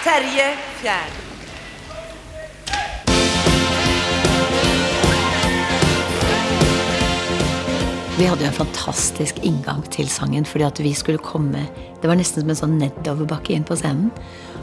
[0.04, 0.48] Terje
[0.82, 1.14] Fjern.
[8.18, 11.70] Vi hadde jo en fantastisk inngang til sangen, fordi at vi skulle komme
[12.02, 14.12] Det var nesten som en sånn nedoverbakke inn på scenen.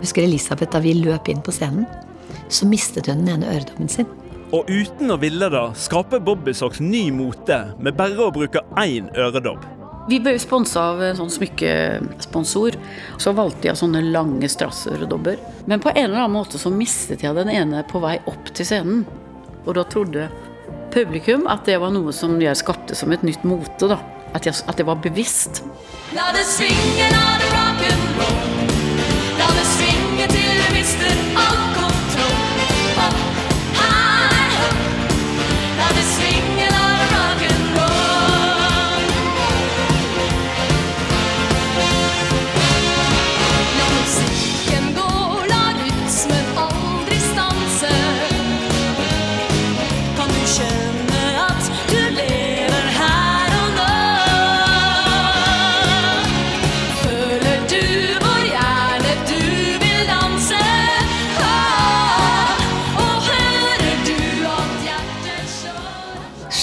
[0.03, 1.89] Husker Elisabeth, da vi løp inn på scenen,
[2.53, 4.13] så mistet hun den ene øredobben sin.
[4.55, 9.09] Og uten å ville det, skaper Bobby Socks ny mote med bare å bruke én
[9.19, 9.65] øredobb.
[10.07, 12.77] Vi ble sponsa av en sånn smykkesponsor.
[13.19, 15.41] Så valgte jeg sånne lange strassøredobber.
[15.67, 18.69] Men på en eller annen måte så mistet jeg den ene på vei opp til
[18.69, 19.03] scenen.
[19.67, 20.29] Og da trodde
[20.95, 23.91] publikum at det var noe som jeg skapte som et nytt mote.
[23.91, 23.99] da.
[24.31, 25.65] At, jeg, at det var bevisst.
[26.15, 28.37] La det svinge, la det rock'n'roll.
[29.41, 31.76] La det svinge til du mister all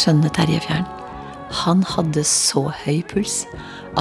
[0.03, 0.87] Skjønne Terje Fjern.
[1.63, 3.45] Han hadde så høy puls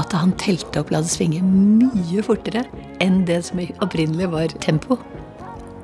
[0.01, 2.65] at han telte opp La det svinge mye fortere
[3.05, 4.97] enn det som opprinnelig var tempo.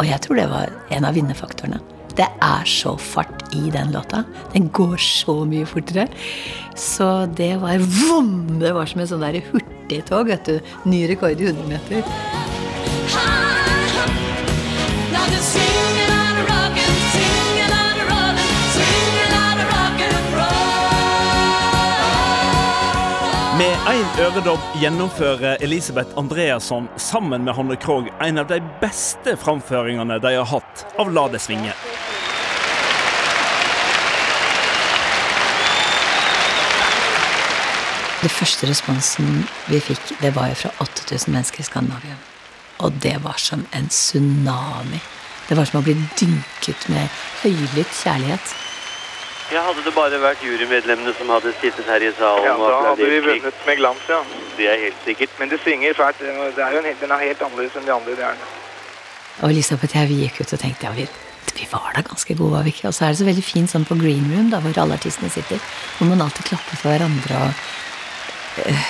[0.00, 1.78] Og jeg tror det var en av vinnerfaktorene.
[2.18, 4.24] Det er så fart i den låta.
[4.56, 6.08] Den går så mye fortere.
[6.74, 8.58] Så det var vom!
[8.58, 10.34] Det var som et sånn hurtigtog.
[10.34, 10.50] vet.
[10.82, 12.37] Ny rekord i 100 meter.
[23.88, 30.32] Én øredobb gjennomfører Elisabeth Andreasson sammen med Hanne Krogh en av de beste framføringene de
[30.34, 31.72] har hatt av La det svinge.
[38.20, 42.20] Det første responsen vi fikk, det var jo fra 8000 mennesker i Skandinavia.
[42.84, 45.00] Og det var som en tsunami.
[45.48, 47.08] Det var som å bli dynket med
[47.40, 48.58] høylytt kjærlighet.
[49.52, 52.80] Ja, Hadde det bare vært jurymedlemmene som hadde sittet her i salen Ja, og da
[52.90, 54.18] hadde vi vunnet med glans, ja.
[54.58, 55.30] Det er helt sikkert.
[55.40, 56.18] Men det svinger fælt.
[56.20, 56.28] Det
[56.60, 58.16] er jo en, helt- den er helt annerledes enn de andre.
[58.18, 58.52] Det er den.
[59.40, 61.06] Og Elisabeth og jeg vi gikk ut og tenkte ja, vi,
[61.56, 62.88] vi var da ganske gode, var vi ikke?
[62.90, 65.30] Og så er det så veldig fint sånn på green room, da, hvor alle artistene
[65.32, 65.62] sitter,
[65.98, 67.40] hvor man alltid klapper for hverandre.
[67.46, 68.86] og eh,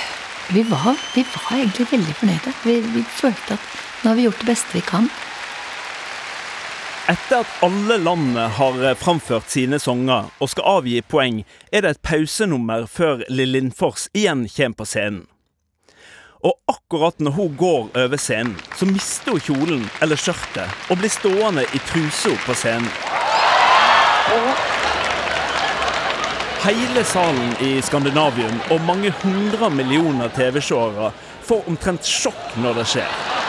[0.57, 2.55] vi, var, vi var egentlig veldig fornøyde.
[2.64, 3.71] Vi, vi følte at
[4.03, 5.11] nå har vi gjort det beste vi kan.
[7.09, 11.38] Etter at alle landene har eh, framført sine sanger og skal avgi poeng,
[11.73, 15.23] er det et pausenummer før Lill Lindfors igjen kommer på scenen.
[16.44, 21.14] Og akkurat når hun går over scenen, så mister hun kjolen eller skjørtet og blir
[21.14, 22.92] stående i trusa på scenen.
[26.68, 31.09] Hele salen i Skandinavium og mange hundre millioner TV-seere
[31.49, 33.48] får omtrent sjokk når det skjer.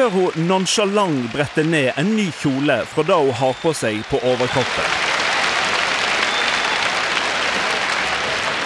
[0.00, 4.16] Før hun nonsjalant bretter ned en ny kjole fra det hun har på seg på
[4.24, 4.92] overkroppen.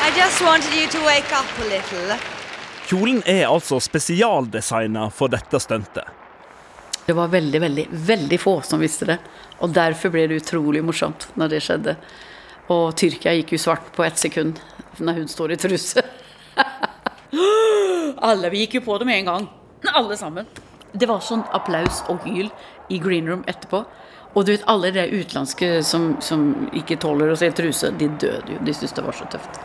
[0.07, 2.19] I just wanted you to wake up a little.
[2.87, 6.07] Kjolen er altså spesialdesigna for dette stuntet.
[7.09, 9.17] Det var veldig, veldig, veldig få som visste det.
[9.59, 11.97] Og derfor ble det utrolig morsomt når det skjedde.
[12.71, 14.63] Og Tyrkia gikk jo svart på ett sekund
[15.03, 16.07] når hun står i truse.
[18.31, 19.51] Alle vi gikk jo på det med en gang.
[19.99, 20.47] Alle sammen.
[20.95, 22.53] Det var sånn applaus og hyl
[22.87, 23.81] i green room etterpå.
[24.35, 28.55] Og du vet, alle de utenlandske som, som ikke tåler å se truse, de døde
[28.55, 28.61] jo.
[28.63, 29.59] De syntes det var så tøft.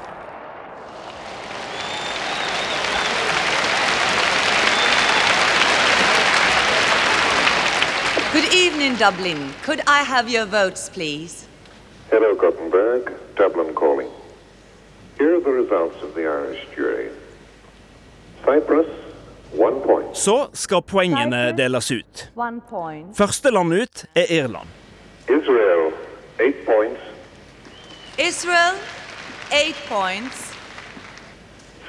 [8.33, 9.53] Good evening, Dublin.
[9.61, 11.45] Could I have your votes, please?
[12.09, 13.13] Hello, Gothenburg.
[13.35, 14.09] Dublin calling.
[15.17, 17.09] Here are the results of the Irish jury.
[18.45, 19.08] Cyprus.
[20.13, 22.29] Så skal poengene deles ut.
[23.17, 24.67] Første land ut er Irland.
[25.29, 25.93] Israel,
[26.39, 27.01] eight points.
[28.17, 28.75] Israel,
[29.51, 30.53] eight points.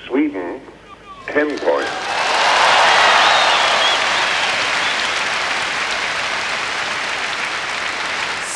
[0.07, 0.61] Sweden,
[1.27, 1.91] ten points.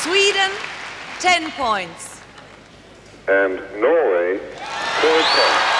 [0.02, 0.50] Sweden,
[1.20, 2.20] ten points.
[3.28, 4.38] And Norway,
[5.00, 5.74] four points.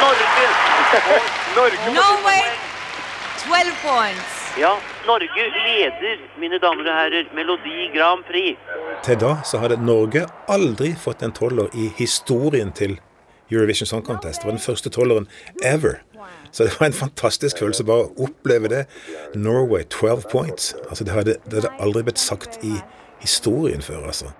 [0.00, 1.39] Norge!
[1.56, 2.42] Norge Norway,
[3.44, 4.54] twelve points.
[4.58, 8.58] Ja, Norge leder, mine damer og herrer, Melodi Grand Prix.
[9.02, 13.00] Til da så hadde Norge aldri fått en tolver i historien til
[13.50, 14.42] Eurovision Song Contest.
[14.42, 15.26] Det var den første tolleren
[15.64, 15.98] ever.
[16.52, 18.86] Så det var en fantastisk følelse bare å oppleve det.
[19.34, 20.74] Norway 12 points.
[20.88, 22.76] Altså det hadde, det hadde aldri blitt sagt i
[23.26, 24.30] historien før, altså.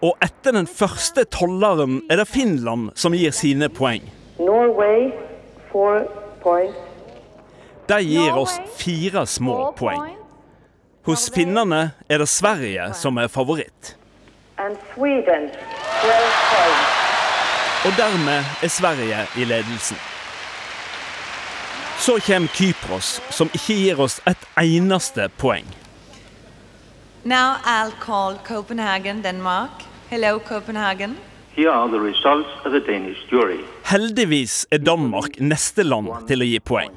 [0.00, 4.08] Og etter den første tolleren er det Finland som gir sine poeng.
[4.40, 5.10] Norway.
[7.88, 10.16] De gir oss fire små poeng.
[11.06, 13.96] Hos finnene er det Sverige som er favoritt.
[14.58, 16.12] And Sweden, 12
[16.52, 16.90] points.
[17.86, 19.96] Og dermed er Sverige i ledelsen.
[21.98, 25.66] Så kommer Kypros, som ikke gir oss et eneste poeng.
[27.24, 29.70] Now I'll call Copenhagen, Denmark.
[30.10, 31.16] Hello, Copenhagen.
[31.56, 33.58] Here are the results of the Danish jury.
[33.84, 36.94] Heldigvis er Danmark neste land til å gi poeng.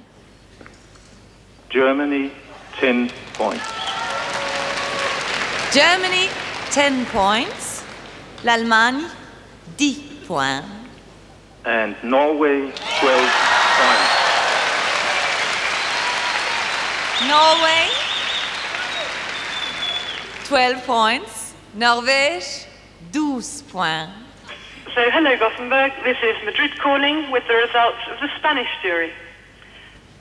[1.73, 2.29] Germany,
[2.77, 3.65] 10 points.
[5.73, 6.29] Germany,
[6.69, 7.81] 10 points.
[8.43, 9.09] L'Allemagne,
[9.77, 10.69] 10 points.
[11.65, 12.69] And Norway,
[13.01, 13.25] 12
[13.81, 14.11] points.
[17.25, 17.83] Norway,
[20.45, 21.55] 12 points.
[21.73, 22.67] Norvège,
[23.11, 24.22] 12 points.
[24.95, 29.11] So, hello Gothenburg, this is Madrid calling with the results of the Spanish jury.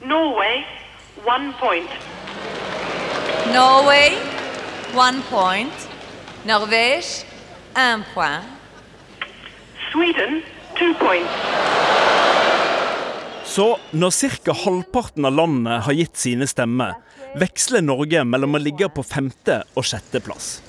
[0.03, 0.65] Norway,
[1.25, 1.91] one point.
[3.53, 4.17] Norway,
[4.95, 5.77] one point.
[6.47, 7.27] Norvège,
[7.77, 8.45] un point.
[9.91, 10.43] Sweden,
[10.79, 11.33] two points.
[13.45, 14.11] Så når
[14.45, 14.53] ca.
[14.53, 16.97] halvparten av landet har gitt sine stemmer,
[17.37, 20.63] veksler Norge mellom å ligge på femte og sjetteplass.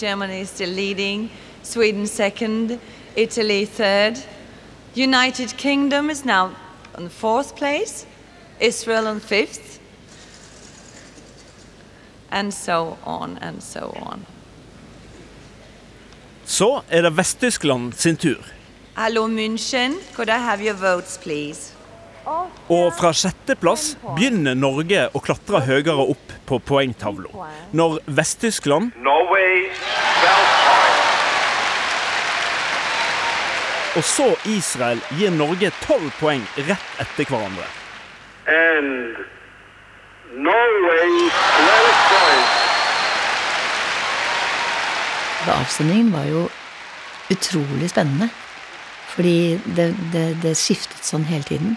[0.00, 1.28] Germany is still leading,
[1.62, 2.78] Sweden second,
[3.16, 4.18] Italy third.
[4.94, 6.50] United Kingdom is now
[6.94, 8.06] on fourth place,
[8.60, 9.80] Israel on fifth,
[12.30, 14.26] and so on and so on.
[16.44, 18.44] Så er det Vest-Tyskland sin tur.
[18.94, 19.94] Hallo München.
[20.14, 21.72] Could I have your votes, please?
[22.68, 27.48] Og fra sjetteplass begynner Norge å klatre høyere opp på poengtavla.
[27.72, 29.70] Når Vest-Tyskland, Norway,
[30.20, 30.86] 12 points.
[33.96, 37.64] Og så Israel gir Norge tolv poeng rett etter hverandre.
[38.46, 39.16] And
[40.36, 41.30] Norway
[45.46, 45.56] 12.
[45.56, 46.48] Avstemningen var jo
[47.30, 48.28] utrolig spennende.
[49.16, 51.76] Fordi det, det, det skiftet sånn hele tiden.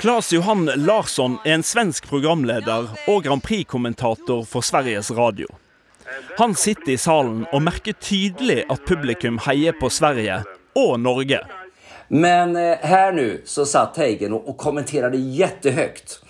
[0.00, 5.48] Claes Johan Larsson er en svensk programleder og Grand Prix-kommentator for Sveriges Radio.
[6.38, 10.42] Han sitter i salen og merker tydelig at publikum heier på Sverige
[10.76, 11.40] og Norge.
[12.08, 16.22] Men eh, här nu så satt Heigen och, och kommenterade jättehögt.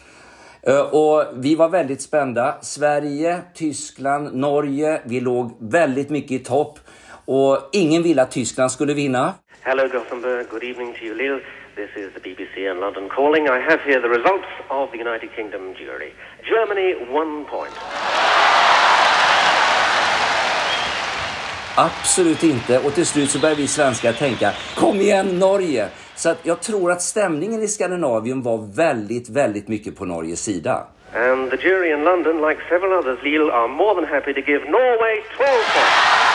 [0.62, 2.57] Eh, Och vi var väldigt spända.
[2.62, 5.01] Sverige, Tyskland, Norge.
[5.05, 6.78] Vi låg väldigt mycket i topp.
[7.24, 9.34] Och ingen ville att Tyskland skulle vinna.
[9.61, 10.47] Hello, Gothenburg.
[10.51, 11.40] Good evening to you, Lille.
[11.76, 13.44] This is the BBC in London calling.
[13.47, 16.11] I have here the results of the United Kingdom jury.
[16.53, 17.74] Germany, one point.
[21.77, 22.79] Absolut inte.
[22.79, 25.89] Och till slut så började vi svenskar tänka, kom igen Norge!
[26.14, 30.87] Så att jag tror att stämningen i Skandinavien var väldigt, väldigt mycket på Norges sida.
[31.14, 34.70] And the jury in London, like several others, Lille, are more than happy to give
[34.70, 36.27] Norway 12 points.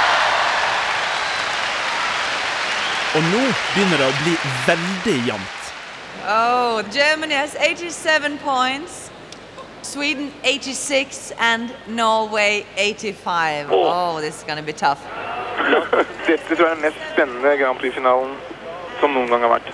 [3.15, 3.41] Og nå
[3.75, 4.35] begynner det å bli
[4.67, 5.57] veldig jevnt.
[6.23, 9.10] Oh, Germany has 87 points,
[9.81, 13.67] Sweden 86, and Norway 85.
[13.71, 14.99] Oh, this is going to be tough.
[16.27, 18.35] Dette tror jeg er den mest spennende Grand Prix-finalen
[18.99, 19.71] som noen gang har vært.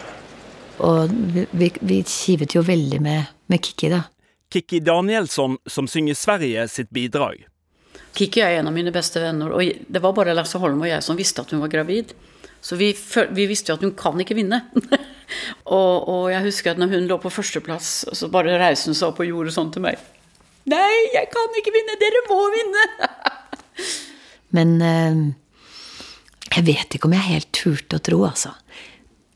[0.84, 4.06] Og vi, vi, vi kivet jo veldig med, med Kikki, da.
[4.54, 7.44] Kikki Danielsson som synger Sverige sitt bidrag.
[8.18, 11.04] Kikki er en av mine beste venner, og det var bare Lasse Holm og jeg
[11.06, 12.16] som visste at hun var gravid.
[12.62, 12.94] Så vi,
[13.36, 14.64] vi visste jo at hun kan ikke vinne.
[15.78, 19.12] og, og jeg husker at når hun lå på førsteplass, så bare reiste hun seg
[19.12, 20.00] opp og gjorde sånn til meg.
[20.68, 22.86] Nei, jeg kan ikke vinne, dere må vinne!
[24.56, 25.20] Men eh,
[26.58, 28.54] jeg vet ikke om jeg helt turte å tro, altså.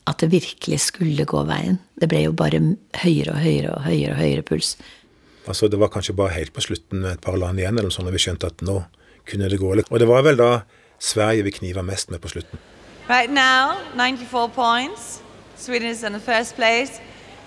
[0.10, 1.78] At det virkelig skulle gå veien.
[1.96, 2.60] Det ble jo bare
[3.04, 4.74] høyere og høyere og høyere og høyere puls.
[5.48, 8.10] Altså, Det var kanskje bare helt på slutten med et par land igjen, eller sånn,
[8.10, 8.82] når vi skjønte at nå
[9.30, 9.72] kunne det gå.
[9.72, 10.52] Og det var vel da
[11.02, 12.60] Sverige vi kniva mest med på slutten.
[13.08, 15.21] Right now, 94 points.
[15.62, 17.00] Sweden is in the first place.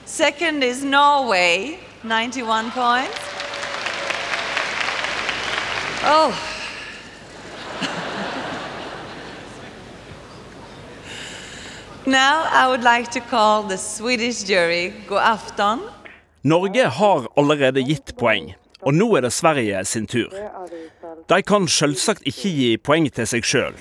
[0.04, 3.18] Second is Norway, 91 points.
[6.04, 6.30] Oh.
[12.06, 15.80] now I would like to call the Swedish jury God afton.
[16.44, 20.30] Norge har allerede gitt poeng, og nå er det Sverige sin tur.
[21.28, 23.74] De kan selvsagt ikke gi poeng til seg sjøl.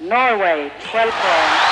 [0.00, 1.62] Norway, 12 points.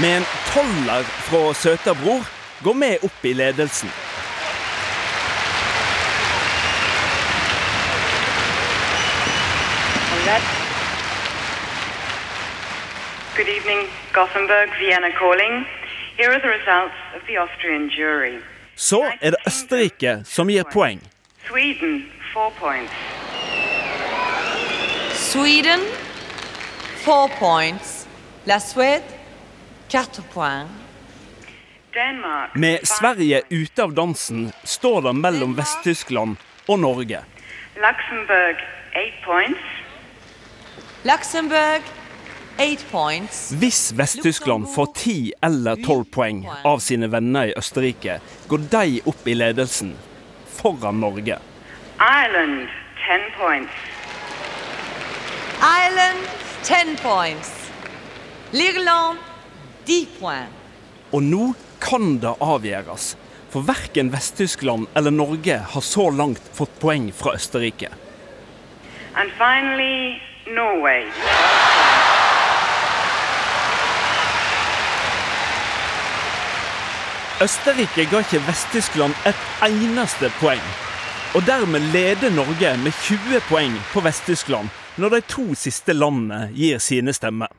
[0.00, 2.22] Med en toller fra Søtabror
[2.64, 3.90] går vi opp i ledelsen.
[13.36, 15.66] Good evening, Gothenburg, Vienna calling.
[16.16, 18.40] Here are the results of the Austrian jury.
[18.76, 21.00] Så er det Østerrike som gir poeng.
[21.48, 22.92] Sweden, four points.
[25.34, 25.80] Sweden,
[27.04, 28.06] 4 points.
[28.46, 29.02] La Suède,
[29.88, 30.70] 4 points.
[32.54, 36.36] Med Sverige ute av dansen står det mellom Vest-Tyskland
[36.68, 37.24] og Norge.
[37.74, 38.62] Luxembourg,
[38.94, 39.64] eight points.
[41.02, 41.82] Luxembourg,
[42.58, 43.50] 8 points.
[43.58, 49.26] Hvis Vest-Tyskland får 10 eller 12 poeng av sine venner i Østerrike, går de opp
[49.26, 49.96] i ledelsen
[50.60, 51.40] foran Norge.
[51.98, 52.68] Ireland,
[53.02, 53.93] ten points.
[55.64, 56.18] Ireland,
[56.62, 57.70] 10 points.
[58.50, 59.18] Lirland,
[59.86, 60.52] 10 points.
[61.10, 63.14] Og nå kan det avgjøres,
[63.48, 67.88] for verken Vest-Tyskland eller Norge har så langt fått poeng fra Østerrike.
[69.16, 70.20] And finally,
[70.52, 71.08] Norway.
[77.40, 80.72] Østerrike ga ikke Vest-Tyskland et eneste poeng.
[81.32, 86.78] Og dermed leder Norge med 20 poeng på Vest-Tyskland når de to siste landene gir
[86.78, 87.50] sine stemmer.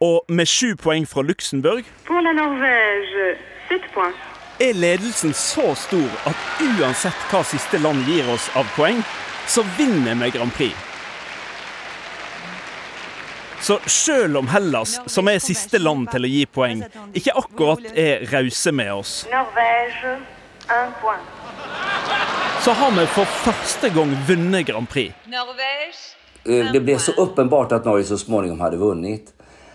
[0.00, 1.84] Og med sju poeng fra Luxembourg
[4.60, 9.00] er ledelsen så stor at uansett hva siste land gir oss av poeng,
[9.48, 10.76] så vinner vi Grand Prix.
[13.60, 16.84] Så selv om Hellas, som er siste land til å gi poeng,
[17.16, 19.14] ikke akkurat er rause med oss,
[22.60, 25.12] så har vi for første gang vunnet Grand Prix.
[26.44, 29.32] Eh, Det blev så uppenbart att Norge så småningom hade vunnit.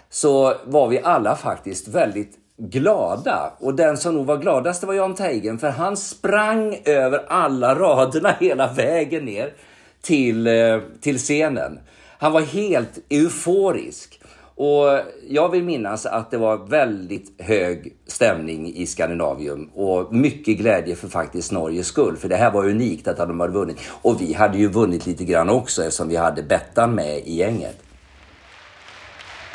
[0.09, 3.53] Så var vi alla faktiskt väldigt glada.
[3.59, 8.35] Och den som nog var gladast var Jan Teigen för han sprang över alla raderna
[8.39, 9.53] hela vägen ner
[10.01, 11.79] till, eh, till scenen.
[12.17, 14.21] Han var helt euforisk.
[14.57, 14.99] Och
[15.29, 21.07] jag vill minnas att det var väldigt hög stämning i Skandinavium och mycket glädje för
[21.07, 22.17] faktiskt Norges skull.
[22.17, 23.77] För det här var unikt att de hade vunnit.
[24.01, 27.81] Och vi hade ju vunnit lite grann också eftersom vi hade Bettan med i gänget.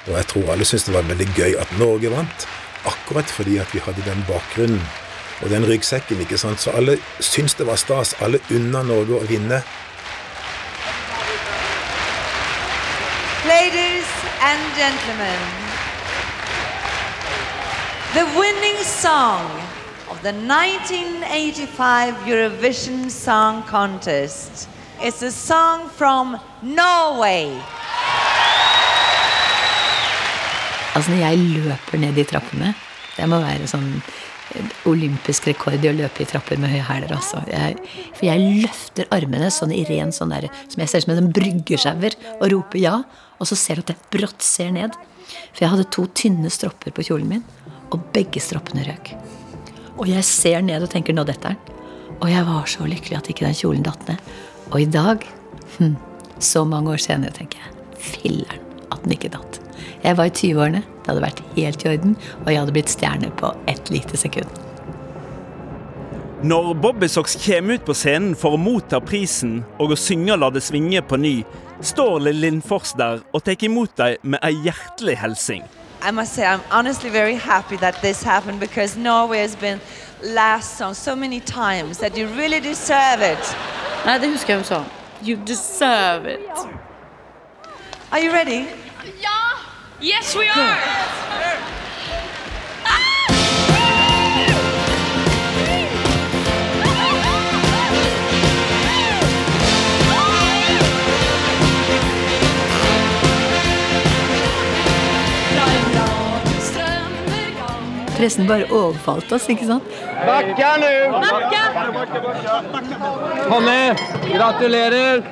[0.08, 2.46] Og jeg tror alle syntes det var veldig gøy at Norge vant.
[2.88, 4.80] Akkurat fordi at vi hadde den bakgrunnen
[5.42, 6.20] og den ryggsekken.
[6.20, 6.60] ikke sant?
[6.60, 8.14] Så alle syntes det var stas.
[8.20, 9.60] Alle unna Norge å vinne.
[13.44, 15.40] Ladies and gentlemen,
[18.16, 19.44] the winning song
[20.10, 24.68] of the 1985 Eurovision Song Contest
[25.04, 27.52] is a song from Norway.
[30.94, 32.74] Altså når jeg løper ned de trappene
[33.16, 34.00] Det må være sånn
[34.90, 37.12] olympisk rekord i å løpe i trapper med høye hæler.
[37.14, 37.42] Altså.
[38.16, 41.32] For jeg løfter armene sånn i ren sånn der, som jeg ser ut som en
[41.36, 42.94] bryggesjauer, og roper ja.
[43.40, 44.94] Og så ser du at jeg brått ser ned.
[45.54, 47.44] For jeg hadde to tynne stropper på kjolen min,
[47.90, 49.14] og begge stroppene røk.
[50.00, 51.76] Og jeg ser ned og tenker 'nå detter den'.
[52.20, 54.18] Og jeg var så lykkelig at ikke den kjolen datt ned.
[54.72, 55.24] Og i dag,
[55.78, 55.96] hm,
[56.38, 59.60] så mange år senere, tenker jeg 'filler'n at den ikke datt'.
[60.04, 63.30] Jeg var i 20-årene, det hadde vært helt i orden, og jeg hadde blitt stjerne
[63.36, 64.69] på ett lite sekund.
[66.42, 70.48] Når Bobby Socks kommer ut på scenen for å motta prisen og å synge 'La
[70.48, 71.44] det svinge' på ny,
[71.84, 75.64] står Lill Lindfors der og tar imot dem med ei hjertelig hilsing.
[76.02, 79.80] I must say, I'm honestly very happy that this happened because Norway has been
[80.22, 83.56] last song so many times that you really deserve it.
[84.06, 84.84] Nei, det husker jeg hun sa.
[85.22, 86.48] You deserve it.
[88.12, 88.64] Are you ready?
[90.00, 91.79] Yes, we are.
[108.20, 109.84] Pressen bare overfalt oss, ikke sant?
[110.28, 110.94] Backa nu!
[113.48, 113.76] Hanne,
[114.28, 115.22] gratulerer!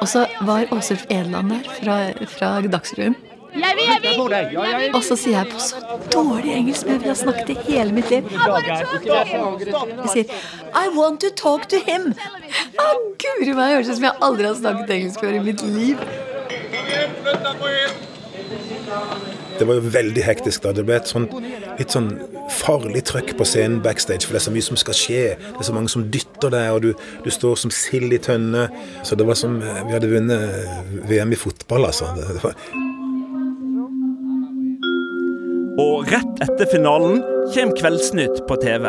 [0.00, 1.96] Og så var Åsulf Edeland der fra,
[2.38, 3.16] fra Dagsrevyen.
[3.54, 3.84] Jeg vil,
[4.32, 4.94] jeg vil!
[4.94, 5.80] Og så sier jeg på så
[6.12, 8.28] dårlig engelsk, men vi har snakket i hele mitt liv.
[8.32, 10.24] Jeg sier
[10.72, 12.14] I want to talk to him.
[12.80, 12.88] Å,
[13.20, 15.96] guri meg, det høres ut som jeg aldri har snakket engelsk før i mitt liv.
[19.58, 20.72] Det var jo veldig hektisk da.
[20.76, 21.26] Det ble et sånn,
[21.78, 22.12] litt sånn
[22.60, 25.22] farlig trøkk på scenen backstage, for det er så mye som skal skje.
[25.38, 26.92] Det er så mange som dytter deg, og du,
[27.24, 28.68] du står som sild i tønne.
[29.06, 32.12] Så det var som eh, vi hadde vunnet VM i fotball, altså.
[32.16, 32.54] Det, det var,
[35.78, 37.20] Og rett etter finalen
[37.54, 38.88] kommer Kveldsnytt på TV.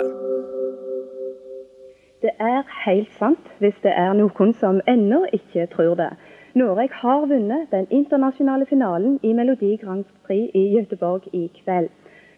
[2.20, 6.10] Det er helt sant hvis det er noen som ennå ikke tror det.
[6.54, 11.89] Norge har vunnet den internasjonale finalen i Melodi Grand Prix i Göteborg i kveld.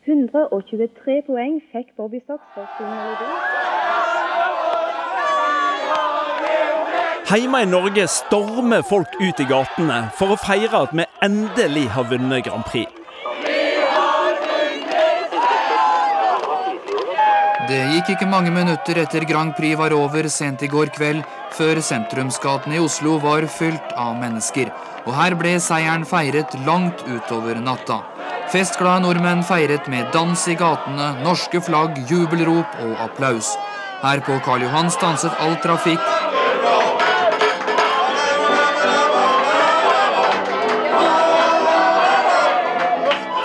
[0.05, 3.29] 123 poeng fikk Bobby Socks for sin melodi.
[7.31, 12.09] Hjemme i Norge stormer folk ut i gatene for å feire at vi endelig har
[12.11, 12.89] vunnet Grand Prix.
[17.69, 21.23] Det gikk ikke mange minutter etter Grand Prix var over sent i går kveld,
[21.57, 24.71] før sentrumsgatene i Oslo var fylt av mennesker.
[25.05, 28.01] Og her ble seieren feiret langt utover natta.
[28.51, 33.53] Festglade nordmenn feiret med dans i gatene, norske flagg, jubelrop og applaus.
[34.01, 36.03] Her på Karl Johan stanset all trafikk,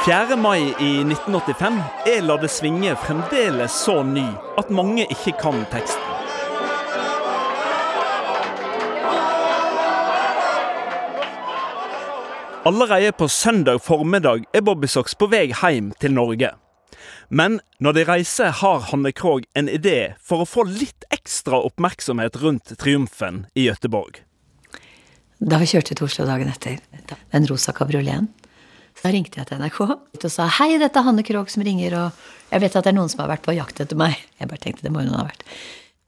[0.07, 0.36] 4.
[0.36, 6.15] mai i 1985 er La det svinge fremdeles så ny at mange ikke kan teksten.
[12.66, 16.48] Allerede på søndag formiddag er Bobby Socks på vei hjem til Norge.
[17.30, 22.40] Men når de reiser, har Hanne Krogh en idé for å få litt ekstra oppmerksomhet
[22.42, 24.18] rundt triumfen i Gøteborg.
[25.38, 26.80] Da vi kjørte til Oslo dagen etter,
[27.36, 28.32] den rosa kabrioleten,
[28.98, 32.50] da ringte jeg til NRK og sa hei, dette er Hanne Krogh som ringer, og
[32.50, 34.18] jeg vet at det er noen som har vært på jakt etter meg.
[34.42, 35.46] Jeg bare tenkte det må hun ha vært.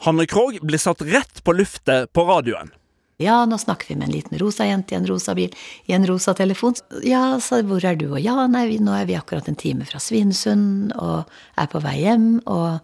[0.09, 2.75] Hanne Krogh blir satt rett på luftet på radioen.
[3.19, 5.55] Ja, nå snakker vi med en liten rosa jente i en rosa bil
[5.91, 6.77] i en rosa telefon.
[7.03, 8.13] Ja, sa hvor er du?
[8.13, 11.27] Og ja, nei, nå er vi akkurat en time fra Svinesund og
[11.59, 12.79] er på vei hjem, og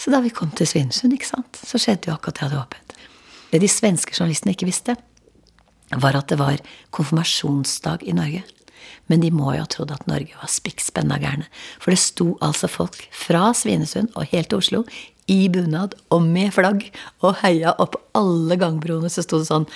[0.00, 2.60] Så da vi kom til Svinesund, ikke sant, så skjedde jo akkurat det jeg hadde
[2.62, 2.94] håpet.
[3.50, 4.94] Det de svenske journalistene ikke visste,
[5.92, 6.62] var at det var
[6.96, 8.40] konfirmasjonsdag i Norge.
[9.12, 11.44] Men de må jo ha trodd at Norge var spikk gærne.
[11.82, 14.84] For det sto altså folk fra Svinesund og helt til Oslo
[15.26, 16.86] i bunad og med flagg
[17.20, 19.10] og heia opp alle gangbroene.
[19.12, 19.68] Så sto det sånn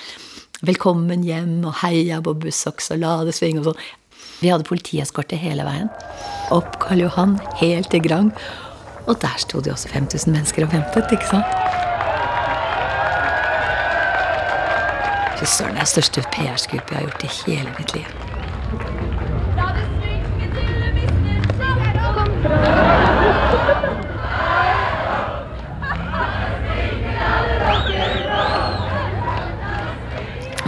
[0.65, 3.83] Velkommen hjem og heia på Bussoks og la det svinge og sånn.
[4.41, 5.91] Vi hadde politieskorte hele veien.
[6.55, 8.31] Opp Karl Johan, helt til Grang.
[9.05, 11.49] Og der sto det også 5000 mennesker og ventet, ikke sant?
[15.39, 18.09] Fy søren, det er det største PR-skuppet jeg har gjort i hele mitt liv.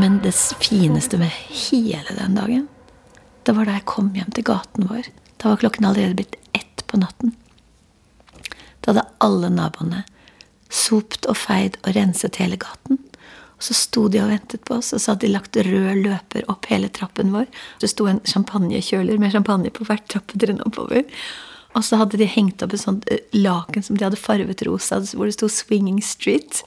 [0.06, 2.68] Men det fineste med hele den dagen,
[3.42, 5.08] det var da jeg kom hjem til gaten vår.
[5.42, 7.32] Da var klokken allerede blitt ett på natten.
[8.84, 10.04] Da hadde alle naboene
[10.70, 13.00] sopt og feid og renset hele gaten.
[13.56, 16.46] Og så sto de og ventet på oss, og så hadde de lagt rød løper
[16.54, 17.50] opp hele trappen vår.
[17.82, 21.02] Det sto en champagnekjøler med champagne på hvert trappetrinn oppover.
[21.74, 25.02] Og så hadde de hengt opp et sånt eh, laken som de hadde farvet rosa,
[25.18, 26.62] hvor det sto 'Swinging Street'.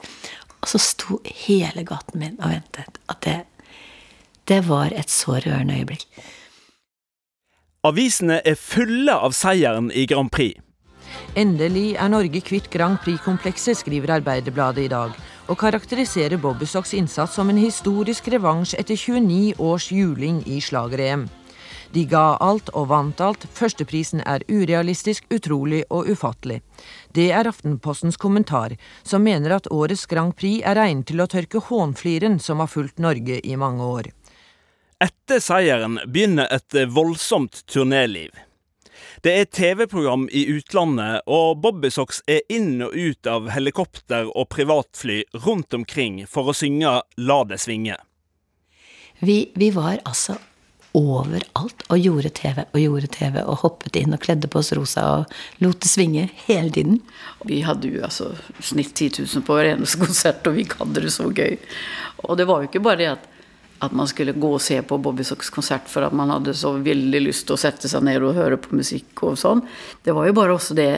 [0.60, 3.00] Og så sto hele gaten min og ventet.
[3.08, 3.38] At det,
[4.48, 6.06] det var et så rørende øyeblikk.
[7.86, 10.58] Avisene er fulle av seieren i Grand Prix.
[11.38, 15.14] Endelig er Norge kvitt Grand Prix-komplekset, skriver Arbeiderbladet i dag,
[15.48, 21.24] og karakteriserer Bobbysocks innsats som en historisk revansj etter 29 års juling i slager-EM.
[21.92, 23.46] De ga alt og vant alt.
[23.54, 26.60] Førsteprisen er urealistisk, utrolig og ufattelig.
[27.10, 31.62] Det er Aftenpostens kommentar, som mener at årets Grand Prix er egnet til å tørke
[31.66, 34.12] hånfliren som har fulgt Norge i mange år.
[35.02, 38.30] Etter seieren begynner et voldsomt turnéliv.
[39.24, 45.24] Det er TV-program i utlandet, og Bobbysocks er inn og ut av helikopter og privatfly
[45.42, 47.98] rundt omkring for å synge La det svinge.
[49.20, 50.38] Vi, vi var altså
[50.96, 55.04] overalt og gjorde TV og gjorde TV og hoppet inn og kledde på oss rosa
[55.20, 56.98] og lot det svinge hele tiden.
[57.46, 61.12] Vi hadde jo altså snitt 10 000 på hver eneste konsert, og vi hadde det
[61.14, 61.58] så gøy.
[62.26, 63.28] Og det var jo ikke bare det at,
[63.86, 66.74] at man skulle gå og se på Bobby Socks konsert for at man hadde så
[66.82, 69.62] veldig lyst til å sette seg ned og høre på musikk og sånn.
[70.04, 70.92] Det var jo bare også det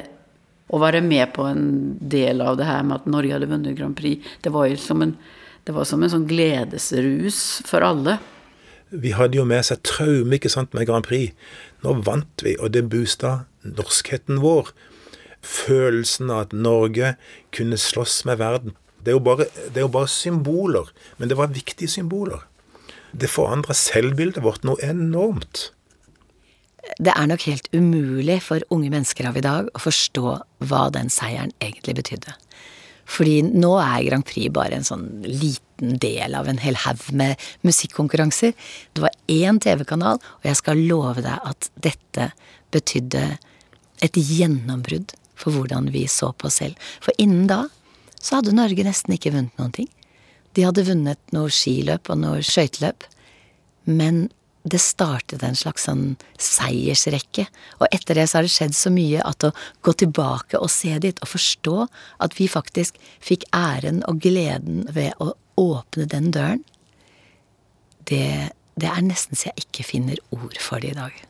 [0.73, 1.65] å være med på en
[2.01, 4.25] del av det her med at Norge hadde vunnet Grand Prix.
[4.41, 5.19] Det var jo som en,
[5.69, 8.17] det var som en sånn gledesrus for alle.
[8.93, 11.33] Vi hadde jo med seg traume ikke sant, med Grand Prix.
[11.85, 14.71] Nå vant vi, og det boosta norskheten vår.
[15.43, 17.15] Følelsen av at Norge
[17.57, 18.77] kunne slåss med verden.
[19.03, 22.45] Det er, jo bare, er jo bare symboler, men det var viktige symboler.
[23.13, 25.71] Det forandra selvbildet vårt noe enormt.
[27.03, 30.37] Det er nok helt umulig for unge mennesker av i dag å forstå
[30.69, 32.35] hva den seieren egentlig betydde.
[33.09, 37.41] Fordi nå er Grand Prix bare en sånn liten del av en hel haug med
[37.67, 38.55] musikkonkurranser.
[38.95, 42.31] Det var én TV-kanal, og jeg skal love deg at dette
[42.73, 43.25] betydde
[44.03, 46.79] et gjennombrudd for hvordan vi så på oss selv.
[47.03, 47.65] For innen da
[48.23, 49.91] så hadde Norge nesten ikke vunnet noen ting.
[50.55, 53.07] De hadde vunnet noe skiløp og noe skøyteløp,
[53.89, 54.29] men
[54.63, 57.47] det startet en slags sånn seiersrekke,
[57.81, 59.53] og etter det så har det skjedd så mye at å
[59.83, 61.77] gå tilbake og se dit og forstå
[62.23, 66.63] at vi faktisk fikk æren og gleden ved å åpne den døren,
[68.09, 71.21] det, det er nesten så jeg ikke finner ord for det i dag.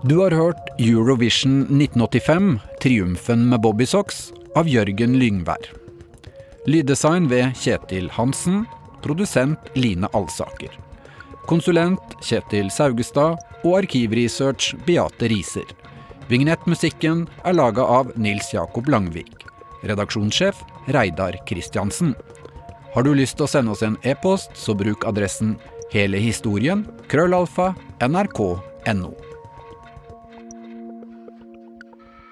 [0.00, 5.70] Du har hørt Eurovision 1985, triumfen med Bobbysocks, av Jørgen Lyngvær.
[6.66, 8.64] Lyddesign ved Kjetil Hansen,
[9.04, 10.72] produsent Line Alsaker.
[11.48, 15.66] Konsulent Kjetil Saugestad og arkivresearch Beate Riser.
[16.30, 19.46] Vignettmusikken er laga av Nils Jakob Langvik.
[19.82, 20.60] Redaksjonssjef
[20.92, 22.14] Reidar Kristiansen.
[22.94, 25.56] Har du lyst til å sende oss en e-post, så bruk adressen
[25.94, 27.72] hele historien krøllalfa
[28.06, 29.29] nrk.no.